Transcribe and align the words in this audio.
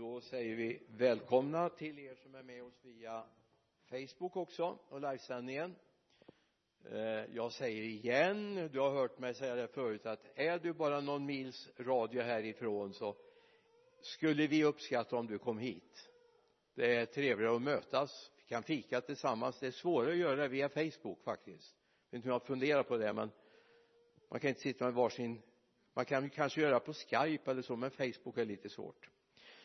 då 0.00 0.20
säger 0.20 0.56
vi 0.56 0.82
välkomna 0.88 1.68
till 1.68 1.98
er 1.98 2.14
som 2.14 2.34
är 2.34 2.42
med 2.42 2.62
oss 2.62 2.84
via 2.84 3.24
Facebook 3.88 4.36
också 4.36 4.78
och 4.88 5.00
livesändningen. 5.00 5.76
Eh, 6.84 7.34
jag 7.34 7.52
säger 7.52 7.82
igen 7.82 8.68
du 8.72 8.80
har 8.80 8.90
hört 8.90 9.18
mig 9.18 9.34
säga 9.34 9.54
det 9.54 9.68
förut 9.68 10.06
att 10.06 10.26
är 10.34 10.58
du 10.58 10.72
bara 10.72 11.00
någon 11.00 11.26
mils 11.26 11.68
radio 11.76 12.22
härifrån 12.22 12.94
så 12.94 13.16
skulle 14.00 14.46
vi 14.46 14.64
uppskatta 14.64 15.16
om 15.16 15.26
du 15.26 15.38
kom 15.38 15.58
hit. 15.58 16.10
Det 16.74 16.94
är 16.96 17.06
trevligare 17.06 17.56
att 17.56 17.62
mötas. 17.62 18.30
Vi 18.36 18.42
kan 18.42 18.62
fika 18.62 19.00
tillsammans. 19.00 19.60
Det 19.60 19.66
är 19.66 19.70
svårare 19.70 20.10
att 20.10 20.16
göra 20.16 20.36
det 20.36 20.48
via 20.48 20.68
Facebook 20.68 21.22
faktiskt. 21.22 21.76
Jag 22.10 22.10
vet 22.10 22.18
inte 22.18 22.28
om 22.28 22.32
jag 22.32 22.46
funderar 22.46 22.82
på 22.82 22.96
det 22.96 23.12
men 23.12 23.30
man 24.28 24.40
kan 24.40 24.48
inte 24.48 24.60
sitta 24.60 24.84
med 24.84 24.94
varsin 24.94 25.42
man 25.94 26.04
kan 26.04 26.30
kanske 26.30 26.60
göra 26.60 26.80
på 26.80 26.92
skype 26.92 27.50
eller 27.50 27.62
så 27.62 27.76
men 27.76 27.90
facebook 27.90 28.38
är 28.38 28.44
lite 28.44 28.68
svårt 28.68 29.10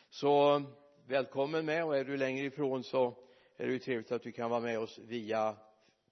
så 0.09 0.63
välkommen 1.07 1.65
med 1.65 1.85
och 1.85 1.97
är 1.97 2.03
du 2.03 2.17
längre 2.17 2.45
ifrån 2.45 2.83
så 2.83 3.15
är 3.57 3.67
det 3.67 3.73
ju 3.73 3.79
trevligt 3.79 4.11
att 4.11 4.23
du 4.23 4.31
kan 4.31 4.49
vara 4.49 4.61
med 4.61 4.79
oss 4.79 4.99
via 4.99 5.55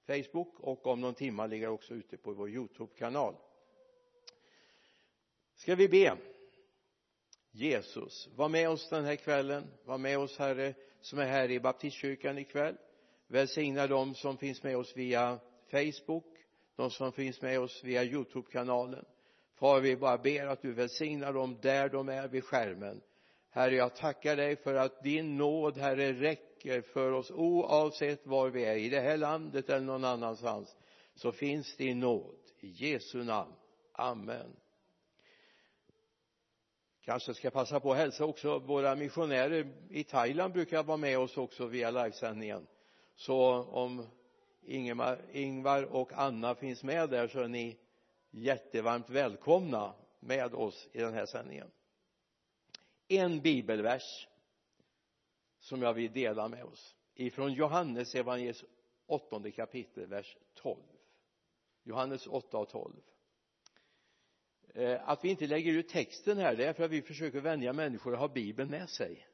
facebook 0.08 0.60
och 0.60 0.88
om 0.88 1.02
någon 1.02 1.14
timma 1.14 1.48
ligger 1.48 1.70
också 1.70 1.94
ute 1.94 2.18
på 2.18 2.34
vår 2.34 2.50
youtube-kanal. 2.50 3.36
Ska 5.56 5.76
vi 5.76 5.88
be? 5.88 6.18
Jesus 7.52 8.30
var 8.36 8.50
med 8.50 8.70
oss 8.70 8.90
den 8.90 9.06
här 9.06 9.16
kvällen. 9.16 9.68
Var 9.86 9.98
med 9.98 10.20
oss 10.20 10.38
herre 10.38 10.74
som 11.02 11.20
är 11.20 11.26
här 11.26 11.52
i 11.52 11.60
baptistkyrkan 11.60 12.38
ikväll. 12.38 12.78
Välsigna 13.28 13.88
dem 13.88 14.16
som 14.16 14.38
finns 14.38 14.64
med 14.64 14.78
oss 14.78 14.98
via 14.98 15.40
facebook 15.72 16.26
de 16.76 16.92
som 16.92 17.12
finns 17.12 17.42
med 17.42 17.60
oss 17.60 17.84
via 17.84 18.04
youtube-kanalen. 18.04 19.06
Far 19.56 19.80
vi 19.80 19.98
bara 19.98 20.18
ber 20.18 20.46
att 20.46 20.62
du 20.62 20.74
välsignar 20.74 21.34
dem 21.34 21.58
där 21.62 21.90
de 21.90 22.10
är 22.10 22.28
vid 22.28 22.44
skärmen 22.44 23.02
herre 23.54 23.76
jag 23.76 23.96
tackar 23.96 24.36
dig 24.36 24.56
för 24.56 24.76
att 24.76 25.04
din 25.04 25.38
nåd 25.38 25.78
herre 25.78 26.14
räcker 26.14 26.82
för 26.82 27.12
oss 27.12 27.32
oavsett 27.32 28.28
var 28.28 28.50
vi 28.50 28.66
är 28.66 28.76
i 28.76 28.90
det 28.90 29.00
här 29.00 29.18
landet 29.18 29.70
eller 29.70 29.86
någon 29.86 30.06
annanstans. 30.06 30.76
Så 31.16 31.32
finns 31.32 31.78
din 31.78 32.00
nåd. 32.00 32.36
I 32.60 32.68
Jesu 32.68 33.24
namn. 33.24 33.54
Amen. 33.92 34.56
Kanske 37.02 37.34
ska 37.34 37.50
passa 37.50 37.80
på 37.80 37.92
att 37.92 37.98
hälsa 37.98 38.26
också 38.26 38.60
våra 38.60 38.96
missionärer 38.96 39.74
i 39.90 40.04
Thailand 40.04 40.54
brukar 40.54 40.84
vara 40.84 40.98
med 40.98 41.20
oss 41.20 41.38
också 41.38 41.66
via 41.66 41.92
livesändningen. 41.92 42.68
Så 43.16 43.64
om 43.64 44.08
Ingemar, 44.62 45.22
Ingvar 45.32 45.84
och 45.84 46.14
Anna 46.14 46.56
finns 46.56 46.84
med 46.84 47.10
där 47.10 47.28
så 47.28 47.40
är 47.40 47.48
ni 47.48 47.78
jättevarmt 48.32 49.10
välkomna 49.10 49.94
med 50.20 50.54
oss 50.54 50.88
i 50.92 51.00
den 51.00 51.14
här 51.14 51.26
sändningen 51.26 51.72
en 53.08 53.42
bibelvers 53.42 54.28
som 55.60 55.82
jag 55.82 55.94
vill 55.94 56.14
dela 56.14 56.48
med 56.48 56.64
oss. 56.64 56.96
Ifrån 57.16 57.54
Johannes 57.54 58.16
evangeliets 58.16 58.64
åttonde 59.06 59.52
kapitel 59.52 60.08
vers 60.08 60.38
12 60.54 60.80
Johannes 61.84 62.28
8 62.28 62.58
och 62.58 62.70
12 62.70 62.94
eh, 64.74 65.10
att 65.10 65.26
vi 65.26 65.30
inte 65.30 65.48
lägger 65.48 65.74
ut 65.74 65.90
texten 65.90 66.38
här 66.38 66.56
det 66.56 66.66
är 66.66 66.74
för 66.74 66.84
att 66.84 66.92
vi 66.92 67.02
försöker 67.02 67.42
vänja 67.42 67.74
människor 67.74 68.14
att 68.14 68.20
ha 68.20 68.28
bibeln 68.28 68.70
med 68.70 68.90
sig. 68.90 69.28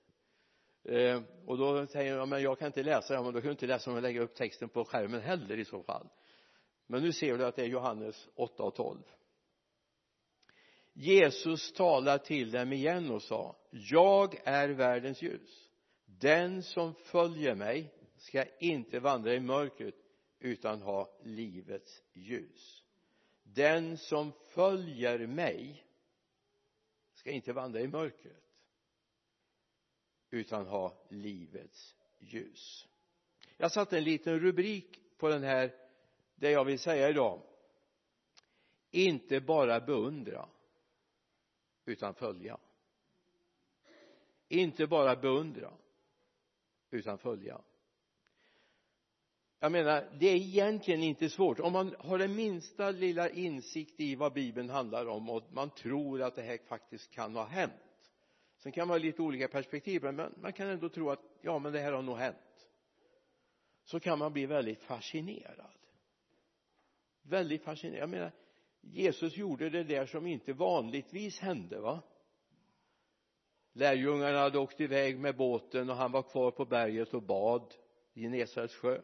Eh, 0.84 1.22
och 1.46 1.58
då 1.58 1.88
säger 1.88 2.18
de 2.18 2.30
men 2.30 2.42
jag 2.42 2.60
kan 2.60 2.66
inte 2.66 2.84
läsa 2.84 3.14
ja 3.14 3.24
men 3.24 3.34
då 3.34 3.40
kan 3.42 3.48
du 3.48 3.52
inte 3.52 3.68
läsa 3.68 3.90
om 3.90 3.96
jag 3.96 4.02
lägger 4.02 4.22
upp 4.22 4.36
texten 4.36 4.70
på 4.70 4.86
skärmen 4.86 5.22
heller 5.22 5.58
i 5.58 5.66
så 5.66 5.84
fall. 5.84 6.10
Men 6.88 7.02
nu 7.04 7.12
ser 7.12 7.38
du 7.38 7.46
att 7.46 7.56
det 7.56 7.62
är 7.62 7.68
Johannes 7.68 8.30
8 8.36 8.64
och 8.64 8.76
12 8.76 9.04
Jesus 10.94 11.74
talade 11.74 12.26
till 12.26 12.52
dem 12.52 12.74
igen 12.74 13.12
och 13.12 13.22
sa 13.22 13.56
jag 13.70 14.42
är 14.44 14.70
världens 14.70 15.22
ljus. 15.22 15.70
Den 16.06 16.64
som 16.64 16.94
följer 16.94 17.56
mig 17.56 17.94
ska 18.18 18.46
inte 18.60 19.00
vandra 19.00 19.34
i 19.34 19.40
mörkret 19.40 19.96
utan 20.40 20.82
ha 20.82 21.20
livets 21.24 22.04
ljus. 22.14 22.84
Den 23.44 23.98
som 23.98 24.32
följer 24.32 25.28
mig 25.28 25.86
ska 27.14 27.32
inte 27.32 27.54
vandra 27.54 27.80
i 27.80 27.88
mörkret 27.88 28.44
utan 30.30 30.68
ha 30.68 31.08
livets 31.10 31.96
ljus. 32.20 32.88
Jag 33.58 33.72
satte 33.72 33.98
en 33.98 34.04
liten 34.04 34.40
rubrik 34.40 35.18
på 35.18 35.30
den 35.30 35.44
här 35.44 35.76
det 36.36 36.52
jag 36.52 36.66
vill 36.66 36.80
säga 36.80 37.10
idag. 37.10 37.42
Inte 38.92 39.42
bara 39.42 39.80
beundra 39.80 40.50
utan 41.86 42.14
följa 42.14 42.58
inte 44.50 44.88
bara 44.88 45.16
beundra 45.16 45.74
utan 46.92 47.18
följa. 47.18 47.62
Jag 49.60 49.72
menar 49.72 50.10
det 50.20 50.28
är 50.28 50.36
egentligen 50.36 51.04
inte 51.04 51.30
svårt. 51.30 51.60
Om 51.60 51.74
man 51.74 51.96
har 52.00 52.18
den 52.18 52.36
minsta 52.36 52.92
lilla 52.92 53.30
insikt 53.30 54.00
i 54.00 54.16
vad 54.16 54.34
bibeln 54.34 54.70
handlar 54.70 55.06
om 55.06 55.30
och 55.30 55.44
man 55.52 55.70
tror 55.70 56.22
att 56.22 56.36
det 56.36 56.42
här 56.42 56.58
faktiskt 56.68 57.12
kan 57.12 57.36
ha 57.36 57.46
hänt. 57.46 57.74
Sen 58.58 58.72
kan 58.72 58.88
man 58.88 58.96
ha 58.96 59.04
lite 59.04 59.22
olika 59.22 59.48
perspektiv 59.48 60.04
men 60.04 60.34
man 60.42 60.54
kan 60.54 60.68
ändå 60.68 60.90
tro 60.90 61.10
att 61.10 61.22
ja 61.42 61.60
men 61.60 61.74
det 61.74 61.80
här 61.80 61.92
har 61.92 62.02
nog 62.02 62.18
hänt. 62.18 62.38
Så 63.84 64.00
kan 64.00 64.20
man 64.20 64.34
bli 64.34 64.46
väldigt 64.46 64.82
fascinerad. 64.82 65.72
Väldigt 67.22 67.64
fascinerad. 67.64 68.02
Jag 68.02 68.10
menar 68.10 68.32
Jesus 68.82 69.38
gjorde 69.38 69.70
det 69.70 69.84
där 69.84 70.06
som 70.06 70.28
inte 70.28 70.54
vanligtvis 70.54 71.40
hände 71.40 71.80
va? 71.80 72.02
Lärjungarna 73.74 74.40
hade 74.40 74.60
åkt 74.60 74.82
iväg 74.82 75.20
med 75.20 75.36
båten 75.36 75.90
och 75.90 75.96
han 75.96 76.12
var 76.12 76.24
kvar 76.24 76.52
på 76.52 76.66
berget 76.66 77.14
och 77.14 77.24
bad 77.24 77.74
i 78.14 78.22
Genesarets 78.22 78.76
sjö. 78.76 79.02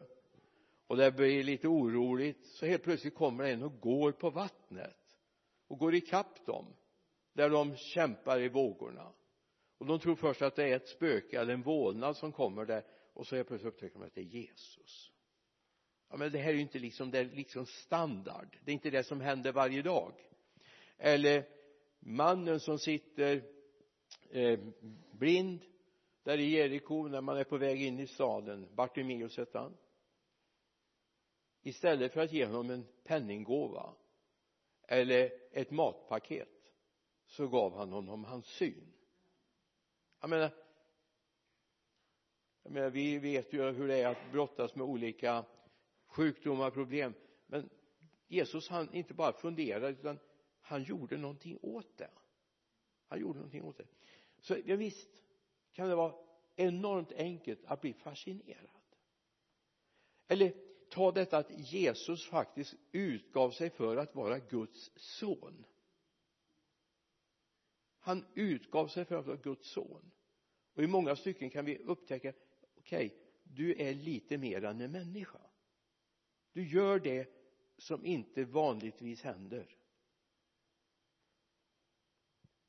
Och 0.86 0.96
det 0.96 1.12
blir 1.12 1.44
lite 1.44 1.68
oroligt 1.68 2.46
så 2.46 2.66
helt 2.66 2.82
plötsligt 2.82 3.14
kommer 3.14 3.44
en 3.44 3.62
och 3.62 3.80
går 3.80 4.12
på 4.12 4.30
vattnet 4.30 5.18
och 5.68 5.78
går 5.78 5.94
ikapp 5.94 6.46
dem 6.46 6.66
där 7.32 7.50
de 7.50 7.76
kämpar 7.76 8.40
i 8.40 8.48
vågorna. 8.48 9.12
Och 9.78 9.86
de 9.86 10.00
tror 10.00 10.16
först 10.16 10.42
att 10.42 10.56
det 10.56 10.64
är 10.64 10.76
ett 10.76 10.88
spöke 10.88 11.40
eller 11.40 11.54
en 11.54 11.62
vålnad 11.62 12.16
som 12.16 12.32
kommer 12.32 12.64
där 12.64 12.84
och 13.12 13.26
så 13.26 13.36
helt 13.36 13.48
plötsligt 13.48 13.74
upptäcker 13.74 13.98
de 13.98 14.06
att 14.06 14.14
det 14.14 14.20
är 14.20 14.24
Jesus. 14.24 15.12
Ja 16.10 16.16
men 16.16 16.32
det 16.32 16.38
här 16.38 16.50
är 16.50 16.54
ju 16.54 16.60
inte 16.60 16.78
liksom 16.78 17.10
det 17.10 17.18
är 17.18 17.24
liksom 17.24 17.66
standard. 17.66 18.56
Det 18.64 18.70
är 18.70 18.74
inte 18.74 18.90
det 18.90 19.04
som 19.04 19.20
händer 19.20 19.52
varje 19.52 19.82
dag. 19.82 20.12
Eller 20.98 21.48
mannen 21.98 22.60
som 22.60 22.78
sitter 22.78 23.42
eh, 24.30 24.58
blind 25.12 25.64
där 26.22 26.38
i 26.38 26.50
Jeriko 26.50 27.08
när 27.08 27.20
man 27.20 27.36
är 27.36 27.44
på 27.44 27.56
väg 27.56 27.82
in 27.82 28.00
i 28.00 28.06
staden 28.06 28.68
Bartimeus 28.74 29.36
hette 29.36 29.58
han. 29.58 29.76
Istället 31.62 32.12
för 32.12 32.20
att 32.20 32.32
ge 32.32 32.46
honom 32.46 32.70
en 32.70 32.86
penninggåva 33.04 33.94
eller 34.88 35.32
ett 35.52 35.70
matpaket 35.70 36.72
så 37.26 37.48
gav 37.48 37.76
han 37.76 37.92
honom 37.92 38.24
hans 38.24 38.46
syn. 38.46 38.92
Jag 40.20 40.30
menar 40.30 40.50
jag 42.62 42.72
menar 42.72 42.90
vi 42.90 43.18
vet 43.18 43.52
ju 43.52 43.70
hur 43.70 43.88
det 43.88 43.96
är 43.96 44.08
att 44.08 44.32
brottas 44.32 44.74
med 44.74 44.86
olika 44.86 45.44
sjukdomar, 46.06 46.70
problem. 46.70 47.14
Men 47.46 47.68
Jesus 48.28 48.68
han 48.68 48.94
inte 48.94 49.14
bara 49.14 49.32
funderade 49.32 49.88
utan 49.88 50.18
han 50.60 50.82
gjorde 50.82 51.16
någonting 51.16 51.58
åt 51.62 51.96
det. 51.96 52.10
Han 53.08 53.20
gjorde 53.20 53.38
någonting 53.38 53.62
åt 53.62 53.78
det 53.78 53.86
så 54.40 54.56
ja, 54.64 54.76
visst 54.76 55.22
kan 55.72 55.88
det 55.88 55.94
vara 55.94 56.14
enormt 56.56 57.12
enkelt 57.12 57.64
att 57.64 57.80
bli 57.80 57.92
fascinerad. 57.92 58.80
Eller 60.28 60.54
ta 60.90 61.12
detta 61.12 61.38
att 61.38 61.50
Jesus 61.72 62.26
faktiskt 62.26 62.74
utgav 62.92 63.50
sig 63.50 63.70
för 63.70 63.96
att 63.96 64.14
vara 64.14 64.38
Guds 64.38 64.90
son. 64.96 65.64
Han 67.98 68.24
utgav 68.34 68.88
sig 68.88 69.04
för 69.04 69.14
att 69.16 69.26
vara 69.26 69.36
Guds 69.36 69.70
son. 69.70 70.10
Och 70.74 70.82
i 70.82 70.86
många 70.86 71.16
stycken 71.16 71.50
kan 71.50 71.64
vi 71.64 71.78
upptäcka 71.78 72.32
okej 72.76 73.06
okay, 73.06 73.18
du 73.42 73.74
är 73.82 73.94
lite 73.94 74.38
mer 74.38 74.64
än 74.64 74.80
en 74.80 74.92
människa. 74.92 75.40
Du 76.52 76.68
gör 76.68 77.00
det 77.00 77.30
som 77.78 78.06
inte 78.06 78.44
vanligtvis 78.44 79.22
händer. 79.22 79.76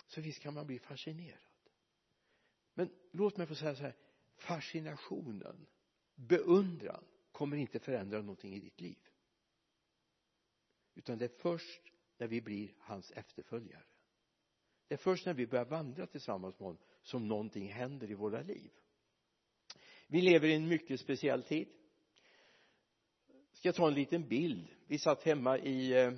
Så 0.07 0.21
visst 0.21 0.39
kan 0.39 0.53
man 0.53 0.67
bli 0.67 0.79
fascinerad 0.79 1.46
men 2.77 2.89
låt 3.11 3.37
mig 3.37 3.47
få 3.47 3.55
säga 3.55 3.75
så 3.75 3.83
här. 3.83 3.95
Fascinationen 4.35 5.67
beundran 6.15 7.03
kommer 7.31 7.57
inte 7.57 7.79
förändra 7.79 8.21
någonting 8.21 8.53
i 8.53 8.59
ditt 8.59 8.81
liv. 8.81 8.97
Utan 10.95 11.17
det 11.17 11.25
är 11.25 11.39
först 11.41 11.81
när 12.17 12.27
vi 12.27 12.41
blir 12.41 12.73
hans 12.79 13.11
efterföljare. 13.11 13.83
Det 14.87 14.95
är 14.95 14.97
först 14.97 15.25
när 15.25 15.33
vi 15.33 15.47
börjar 15.47 15.65
vandra 15.65 16.07
tillsammans 16.07 16.59
med 16.59 16.65
honom 16.65 16.81
som 17.01 17.27
någonting 17.27 17.67
händer 17.67 18.11
i 18.11 18.13
våra 18.13 18.41
liv. 18.41 18.71
Vi 20.07 20.21
lever 20.21 20.47
i 20.47 20.53
en 20.53 20.67
mycket 20.67 20.99
speciell 20.99 21.43
tid. 21.43 21.67
Ska 23.51 23.67
jag 23.67 23.75
ta 23.75 23.87
en 23.87 23.93
liten 23.93 24.27
bild? 24.27 24.67
Vi 24.87 24.99
satt 24.99 25.23
hemma 25.23 25.57
i 25.57 25.93
eh, 25.93 26.13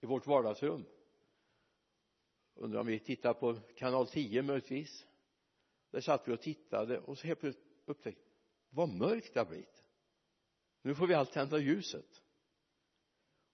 i 0.00 0.06
vårt 0.06 0.26
vardagsrum 0.26 0.84
undrar 2.62 2.80
om 2.80 2.86
vi 2.86 2.98
tittar 2.98 3.34
på 3.34 3.54
kanal 3.76 4.06
10 4.06 4.42
möjligtvis. 4.42 5.06
Där 5.90 6.00
satt 6.00 6.28
vi 6.28 6.32
och 6.32 6.40
tittade 6.40 6.98
och 6.98 7.18
så 7.18 7.26
helt 7.26 7.40
plötsligt 7.40 7.66
upptäckte 7.84 8.22
vad 8.70 8.88
mörkt 8.88 9.34
det 9.34 9.40
har 9.40 9.46
blivit. 9.46 9.84
Nu 10.82 10.94
får 10.94 11.06
vi 11.06 11.14
allt 11.14 11.32
tända 11.32 11.58
ljuset. 11.58 12.22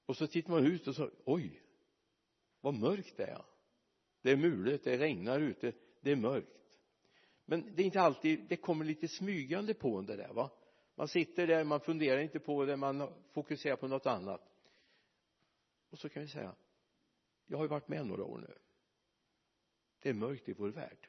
Och 0.06 0.16
så 0.16 0.26
tittar 0.26 0.50
man 0.50 0.66
ut 0.66 0.86
och 0.88 0.94
så 0.94 1.10
oj 1.24 1.62
vad 2.60 2.74
mörkt 2.74 3.16
det 3.16 3.24
är. 3.24 3.44
Det 4.22 4.30
är 4.30 4.36
mulet, 4.36 4.84
det 4.84 4.98
regnar 4.98 5.40
ute, 5.40 5.72
det 6.00 6.10
är 6.10 6.16
mörkt. 6.16 6.78
Men 7.44 7.74
det 7.74 7.82
är 7.82 7.86
inte 7.86 8.00
alltid 8.00 8.46
det 8.48 8.56
kommer 8.56 8.84
lite 8.84 9.08
smygande 9.08 9.74
på 9.74 9.98
en 9.98 10.06
det 10.06 10.16
där 10.16 10.32
va? 10.32 10.50
Man 10.94 11.08
sitter 11.08 11.46
där, 11.46 11.64
man 11.64 11.80
funderar 11.80 12.20
inte 12.20 12.38
på 12.38 12.64
det, 12.64 12.76
man 12.76 13.12
fokuserar 13.32 13.76
på 13.76 13.88
något 13.88 14.06
annat. 14.06 14.42
Och 15.90 15.98
så 15.98 16.08
kan 16.08 16.22
vi 16.22 16.28
säga 16.28 16.54
jag 17.46 17.58
har 17.58 17.64
ju 17.64 17.68
varit 17.68 17.88
med 17.88 18.06
några 18.06 18.24
år 18.24 18.38
nu 18.38 18.54
det 20.00 20.08
är 20.08 20.14
mörkt 20.14 20.48
i 20.48 20.52
vår 20.52 20.68
värld. 20.68 21.08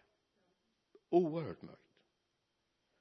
Oerhört 1.10 1.62
mörkt. 1.62 1.82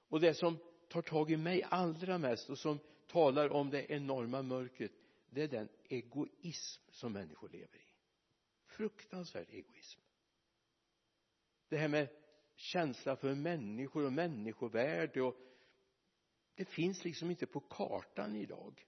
Och 0.09 0.21
det 0.21 0.35
som 0.35 0.59
tar 0.89 1.03
tag 1.03 1.31
i 1.31 1.37
mig 1.37 1.63
allra 1.63 2.19
mest 2.19 2.51
och 2.51 2.59
som 2.59 2.79
talar 3.07 3.53
om 3.53 3.71
det 3.71 3.93
enorma 3.93 4.43
mörkret 4.43 4.93
det 5.31 5.43
är 5.43 5.49
den 5.49 5.69
egoism 5.89 6.83
som 6.91 7.13
människor 7.13 7.49
lever 7.49 7.77
i. 7.77 7.95
Fruktansvärd 8.67 9.47
egoism. 9.51 10.01
Det 11.69 11.77
här 11.77 11.89
med 11.89 12.09
känsla 12.55 13.17
för 13.17 13.35
människor 13.35 14.05
och 14.05 14.13
människovärde 14.13 15.23
och 15.23 15.37
det 16.55 16.65
finns 16.65 17.05
liksom 17.05 17.31
inte 17.31 17.47
på 17.47 17.61
kartan 17.61 18.37
idag. 18.37 18.87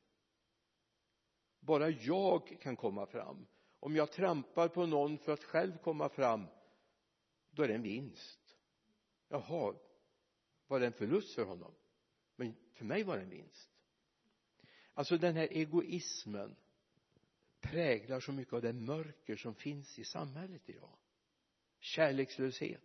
Bara 1.61 1.91
jag 1.91 2.61
kan 2.61 2.77
komma 2.77 3.07
fram. 3.07 3.47
Om 3.81 3.97
jag 3.97 4.13
trampar 4.13 4.69
på 4.69 4.87
någon 4.87 5.19
för 5.19 5.33
att 5.33 5.45
själv 5.45 5.79
komma 5.79 6.09
fram 6.09 6.47
då 7.51 7.63
är 7.63 7.69
det 7.69 7.75
en 7.75 7.83
vinst. 7.83 8.57
Jaha 9.29 9.75
var 10.67 10.81
det 10.81 10.87
en 10.87 10.93
förlust 10.93 11.35
för 11.35 11.45
honom? 11.45 11.75
Men 12.37 12.55
för 12.73 12.85
mig 12.85 13.03
var 13.03 13.17
det 13.17 13.23
en 13.23 13.31
vinst. 13.31 13.71
Alltså 14.95 15.19
den 15.19 15.37
här 15.37 15.49
egoismen 15.51 16.57
präglar 17.61 18.21
så 18.21 18.33
mycket 18.33 18.55
av 18.55 18.63
det 18.63 18.73
mörker 18.73 19.37
som 19.37 19.55
finns 19.55 19.99
i 19.99 20.05
samhället 20.05 20.69
idag. 20.69 20.99
Kärlekslöshet. 21.79 22.83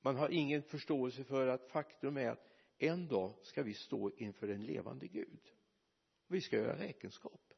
Man 0.00 0.16
har 0.16 0.28
ingen 0.28 0.62
förståelse 0.62 1.24
för 1.24 1.46
att 1.46 1.70
faktum 1.70 2.16
är 2.16 2.30
att 2.30 2.50
en 2.78 3.08
dag 3.08 3.38
ska 3.42 3.62
vi 3.62 3.74
stå 3.74 4.10
inför 4.10 4.48
en 4.48 4.64
levande 4.64 5.06
Gud. 5.06 5.52
Vi 6.26 6.40
ska 6.40 6.56
göra 6.56 6.78
räkenskap. 6.78 7.52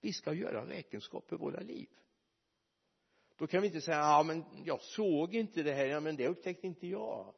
Vi 0.00 0.12
ska 0.12 0.32
göra 0.32 0.68
räkenskap 0.68 1.28
för 1.28 1.36
våra 1.36 1.60
liv 1.60 1.88
då 3.36 3.46
kan 3.46 3.60
vi 3.62 3.66
inte 3.66 3.80
säga 3.80 3.98
ja 3.98 4.22
men 4.22 4.44
jag 4.64 4.82
såg 4.82 5.34
inte 5.34 5.62
det 5.62 5.72
här. 5.72 5.86
Ja 5.86 6.00
men 6.00 6.16
det 6.16 6.28
upptäckte 6.28 6.66
inte 6.66 6.86
jag. 6.86 7.34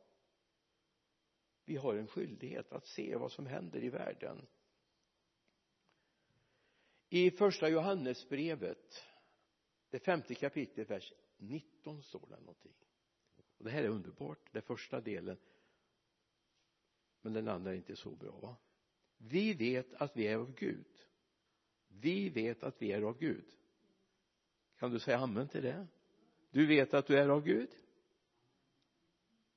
Vi 1.65 1.77
har 1.77 1.95
en 1.95 2.07
skyldighet 2.07 2.73
att 2.73 2.87
se 2.87 3.17
vad 3.17 3.33
som 3.33 3.47
händer 3.47 3.85
i 3.85 3.89
världen. 3.89 4.47
I 7.09 7.31
första 7.31 7.69
Johannesbrevet 7.69 9.05
det 9.91 9.99
femte 9.99 10.35
kapitlet 10.35 10.91
vers 10.91 11.13
19 11.37 12.03
står 12.03 12.27
det 12.29 12.41
någonting. 12.41 12.75
Och 13.59 13.65
det 13.65 13.71
här 13.71 13.83
är 13.83 13.89
underbart 13.89 14.53
den 14.53 14.63
första 14.63 15.01
delen. 15.01 15.39
Men 17.21 17.33
den 17.33 17.49
andra 17.49 17.71
är 17.71 17.77
inte 17.77 17.97
så 17.97 18.11
bra 18.11 18.39
va? 18.39 18.57
Vi 19.19 19.55
vet 19.55 19.95
att 19.95 20.17
vi 20.17 20.27
är 20.27 20.37
av 20.37 20.55
Gud. 20.55 20.99
Vi 21.89 22.29
vet 22.29 22.63
att 22.63 22.83
vi 22.83 22.93
är 22.93 23.03
av 23.03 23.19
Gud 23.19 23.57
kan 24.79 24.91
du 24.91 24.99
säga 24.99 25.19
amen 25.19 25.49
till 25.49 25.63
det? 25.63 25.87
Du 26.51 26.67
vet 26.67 26.95
att 26.95 27.07
du 27.07 27.19
är 27.19 27.29
av 27.29 27.45
Gud. 27.45 27.71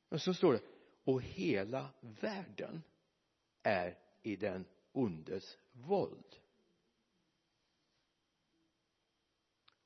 Men 0.09 0.19
så 0.19 0.33
står 0.33 0.53
det 0.53 0.61
och 1.03 1.21
hela 1.21 1.89
världen 2.01 2.83
är 3.63 3.97
i 4.21 4.35
den 4.35 4.65
ondes 4.91 5.57
våld. 5.71 6.35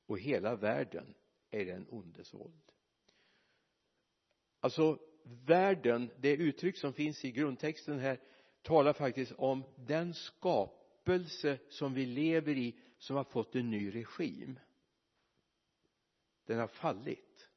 Och 0.06 0.18
hela 0.18 0.56
världen 0.56 1.14
är 1.50 1.60
i 1.60 1.64
den 1.64 1.86
ondes 1.88 2.34
våld. 2.34 2.72
Alltså 4.60 4.98
världen 5.22 6.10
det 6.16 6.36
uttryck 6.36 6.76
som 6.76 6.92
finns 6.92 7.24
i 7.24 7.32
grundtexten 7.32 7.98
här 7.98 8.20
talar 8.62 8.92
faktiskt 8.92 9.32
om 9.32 9.64
den 9.76 10.14
skapelse 10.14 11.58
som 11.68 11.94
vi 11.94 12.06
lever 12.06 12.58
i 12.58 12.78
som 12.98 13.16
har 13.16 13.24
fått 13.24 13.54
en 13.54 13.70
ny 13.70 13.94
regim 13.94 14.58
den 16.46 16.58
har 16.58 16.66
fallit. 16.66 17.48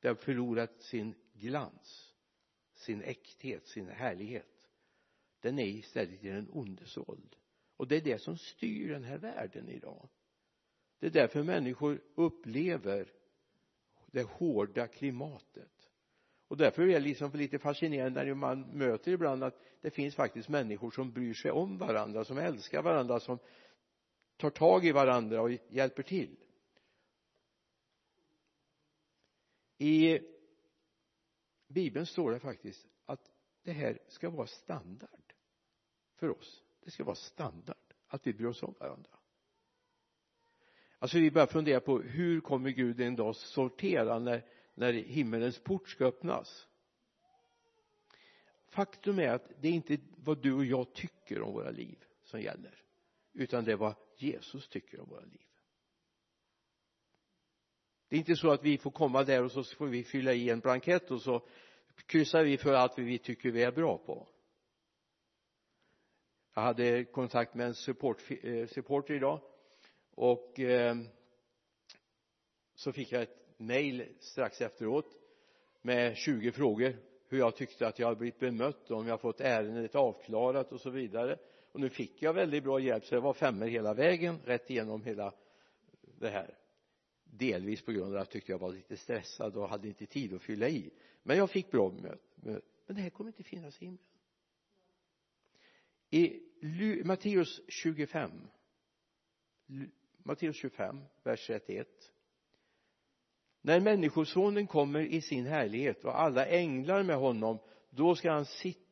Den 0.00 0.08
har 0.08 0.14
förlorat 0.14 0.82
sin 0.82 1.14
glans 1.32 2.12
sin 2.82 3.02
äkthet, 3.02 3.66
sin 3.66 3.88
härlighet. 3.88 4.68
Den 5.40 5.58
är 5.58 5.66
istället 5.66 6.24
i 6.24 6.28
den 6.28 6.48
ondes 6.52 6.96
våld 6.96 7.36
och 7.76 7.88
det 7.88 7.96
är 7.96 8.00
det 8.00 8.18
som 8.18 8.38
styr 8.38 8.92
den 8.92 9.04
här 9.04 9.18
världen 9.18 9.68
idag. 9.68 10.08
Det 10.98 11.06
är 11.06 11.10
därför 11.10 11.42
människor 11.42 12.00
upplever 12.14 13.12
det 14.06 14.22
hårda 14.22 14.86
klimatet. 14.86 15.90
Och 16.48 16.56
därför 16.56 16.82
är 16.82 16.86
det 16.86 17.00
liksom 17.00 17.32
lite 17.32 17.58
fascinerande 17.58 18.24
när 18.24 18.34
man 18.34 18.60
möter 18.60 19.12
ibland 19.12 19.44
att 19.44 19.60
det 19.80 19.90
finns 19.90 20.14
faktiskt 20.14 20.48
människor 20.48 20.90
som 20.90 21.12
bryr 21.12 21.34
sig 21.34 21.50
om 21.50 21.78
varandra 21.78 22.24
som 22.24 22.38
älskar 22.38 22.82
varandra 22.82 23.20
som 23.20 23.38
tar 24.36 24.50
tag 24.50 24.86
i 24.86 24.92
varandra 24.92 25.42
och 25.42 25.50
hjälper 25.68 26.02
till. 26.02 26.36
I 29.82 30.20
bibeln 31.68 32.06
står 32.06 32.30
det 32.30 32.40
faktiskt 32.40 32.86
att 33.04 33.30
det 33.62 33.72
här 33.72 33.98
ska 34.08 34.30
vara 34.30 34.46
standard 34.46 35.34
för 36.14 36.30
oss. 36.30 36.62
Det 36.80 36.90
ska 36.90 37.04
vara 37.04 37.16
standard 37.16 37.94
att 38.06 38.26
vi 38.26 38.32
bryr 38.32 38.46
oss 38.46 38.62
om 38.62 38.74
varandra. 38.80 39.10
Alltså 40.98 41.18
vi 41.18 41.30
börjar 41.30 41.46
fundera 41.46 41.80
på 41.80 41.98
hur 41.98 42.40
kommer 42.40 42.70
Gud 42.70 43.00
en 43.00 43.16
dag 43.16 43.36
sortera 43.36 44.18
när 44.18 44.46
när 44.74 44.92
himmelens 44.92 45.58
port 45.58 45.88
ska 45.88 46.04
öppnas? 46.04 46.68
Faktum 48.68 49.18
är 49.18 49.28
att 49.28 49.52
det 49.60 49.68
är 49.68 49.72
inte 49.72 49.98
vad 50.16 50.42
du 50.42 50.52
och 50.52 50.64
jag 50.64 50.92
tycker 50.92 51.42
om 51.42 51.52
våra 51.52 51.70
liv 51.70 52.04
som 52.24 52.40
gäller 52.40 52.82
utan 53.32 53.64
det 53.64 53.72
är 53.72 53.76
vad 53.76 53.94
Jesus 54.16 54.68
tycker 54.68 55.00
om 55.00 55.08
våra 55.08 55.24
liv 55.24 55.46
det 58.12 58.16
är 58.16 58.18
inte 58.18 58.36
så 58.36 58.50
att 58.50 58.64
vi 58.64 58.78
får 58.78 58.90
komma 58.90 59.24
där 59.24 59.44
och 59.44 59.52
så 59.52 59.64
får 59.64 59.86
vi 59.86 60.04
fylla 60.04 60.32
i 60.32 60.50
en 60.50 60.60
blankett 60.60 61.10
och 61.10 61.20
så 61.22 61.42
kryssar 62.06 62.44
vi 62.44 62.58
för 62.58 62.72
allt 62.72 62.98
vi 62.98 63.18
tycker 63.18 63.50
vi 63.50 63.62
är 63.62 63.72
bra 63.72 63.98
på. 63.98 64.28
Jag 66.54 66.62
hade 66.62 67.04
kontakt 67.04 67.54
med 67.54 67.66
en 67.66 67.74
support, 67.74 68.18
eh, 68.42 68.66
supporter 68.66 69.14
idag 69.14 69.40
och 70.14 70.60
eh, 70.60 70.96
så 72.74 72.92
fick 72.92 73.12
jag 73.12 73.22
ett 73.22 73.36
mejl 73.56 74.06
strax 74.20 74.60
efteråt 74.60 75.16
med 75.82 76.16
20 76.16 76.52
frågor 76.52 76.96
hur 77.28 77.38
jag 77.38 77.56
tyckte 77.56 77.86
att 77.86 77.98
jag 77.98 78.06
hade 78.06 78.18
blivit 78.18 78.40
bemött 78.40 78.90
om 78.90 79.06
jag 79.06 79.20
fått 79.20 79.40
ärendet 79.40 79.94
avklarat 79.94 80.72
och 80.72 80.80
så 80.80 80.90
vidare. 80.90 81.38
Och 81.72 81.80
nu 81.80 81.90
fick 81.90 82.22
jag 82.22 82.32
väldigt 82.32 82.64
bra 82.64 82.80
hjälp 82.80 83.04
så 83.04 83.14
det 83.14 83.20
var 83.20 83.34
femmer 83.34 83.66
hela 83.66 83.94
vägen 83.94 84.38
rätt 84.44 84.70
igenom 84.70 85.02
hela 85.02 85.34
det 86.18 86.30
här 86.30 86.61
delvis 87.38 87.82
på 87.82 87.92
grund 87.92 88.06
av 88.06 88.12
att 88.12 88.18
jag 88.18 88.30
tyckte 88.30 88.52
jag 88.52 88.58
var 88.58 88.72
lite 88.72 88.96
stressad 88.96 89.56
och 89.56 89.68
hade 89.68 89.88
inte 89.88 90.06
tid 90.06 90.34
att 90.34 90.42
fylla 90.42 90.68
i. 90.68 90.90
Men 91.22 91.36
jag 91.36 91.50
fick 91.50 91.70
bra 91.70 91.90
möte 91.90 92.18
men 92.86 92.96
det 92.96 93.02
här 93.02 93.10
kommer 93.10 93.30
inte 93.30 93.42
finnas 93.42 93.82
i 93.82 93.84
himlen. 93.84 94.04
I 96.10 96.40
Matteus 97.04 97.60
25 97.68 98.30
Matteus 100.22 100.56
25 100.56 101.00
vers 101.22 101.46
31 101.46 101.88
när 103.60 103.80
människosonen 103.80 104.66
kommer 104.66 105.00
i 105.00 105.20
sin 105.20 105.46
härlighet 105.46 106.04
och 106.04 106.20
alla 106.20 106.46
änglar 106.46 107.02
med 107.02 107.16
honom 107.16 107.58
då 107.90 108.14
ska 108.14 108.32
han 108.32 108.46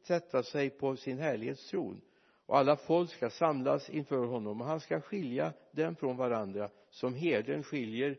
sätta 0.06 0.42
sig 0.42 0.70
på 0.70 0.97
sin 0.97 1.18
härlighetstron 1.18 2.00
och 2.47 2.59
alla 2.59 2.76
folk 2.76 3.11
ska 3.11 3.30
samlas 3.30 3.90
inför 3.90 4.26
honom 4.26 4.61
och 4.61 4.66
han 4.66 4.80
ska 4.80 5.00
skilja 5.00 5.52
dem 5.73 5.97
från 5.97 6.16
varandra 6.16 6.70
som 6.90 7.14
herden 7.14 7.62
skiljer 7.62 8.18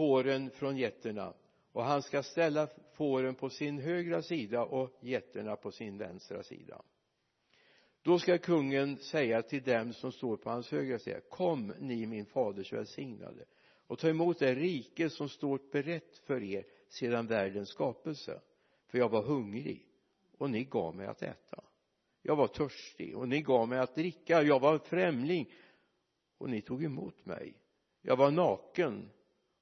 fåren 0.00 0.50
från 0.50 0.76
getterna 0.76 1.34
och 1.72 1.84
han 1.84 2.02
ska 2.02 2.22
ställa 2.22 2.68
fåren 2.92 3.34
på 3.34 3.48
sin 3.50 3.78
högra 3.78 4.22
sida 4.22 4.64
och 4.64 4.90
getterna 5.00 5.56
på 5.56 5.70
sin 5.70 5.98
vänstra 5.98 6.42
sida. 6.42 6.82
Då 8.02 8.18
ska 8.18 8.38
kungen 8.38 8.96
säga 8.96 9.42
till 9.42 9.62
dem 9.62 9.92
som 9.92 10.12
står 10.12 10.36
på 10.36 10.50
hans 10.50 10.70
högra 10.70 10.98
sida 10.98 11.20
kom 11.20 11.72
ni 11.78 12.06
min 12.06 12.26
faders 12.26 12.72
välsignade 12.72 13.44
och 13.86 13.98
ta 13.98 14.08
emot 14.08 14.38
det 14.38 14.54
rike 14.54 15.10
som 15.10 15.28
står 15.28 15.60
berett 15.72 16.18
för 16.18 16.42
er 16.42 16.64
sedan 16.88 17.26
världens 17.26 17.68
skapelse. 17.68 18.40
För 18.86 18.98
jag 18.98 19.08
var 19.08 19.22
hungrig 19.22 19.86
och 20.38 20.50
ni 20.50 20.64
gav 20.64 20.94
mig 20.96 21.06
att 21.06 21.22
äta. 21.22 21.64
Jag 22.22 22.36
var 22.36 22.48
törstig 22.48 23.16
och 23.16 23.28
ni 23.28 23.42
gav 23.42 23.68
mig 23.68 23.78
att 23.78 23.94
dricka. 23.94 24.42
Jag 24.42 24.60
var 24.60 24.78
främling 24.78 25.52
och 26.38 26.50
ni 26.50 26.62
tog 26.62 26.84
emot 26.84 27.26
mig. 27.26 27.54
Jag 28.02 28.16
var 28.16 28.30
naken 28.30 29.10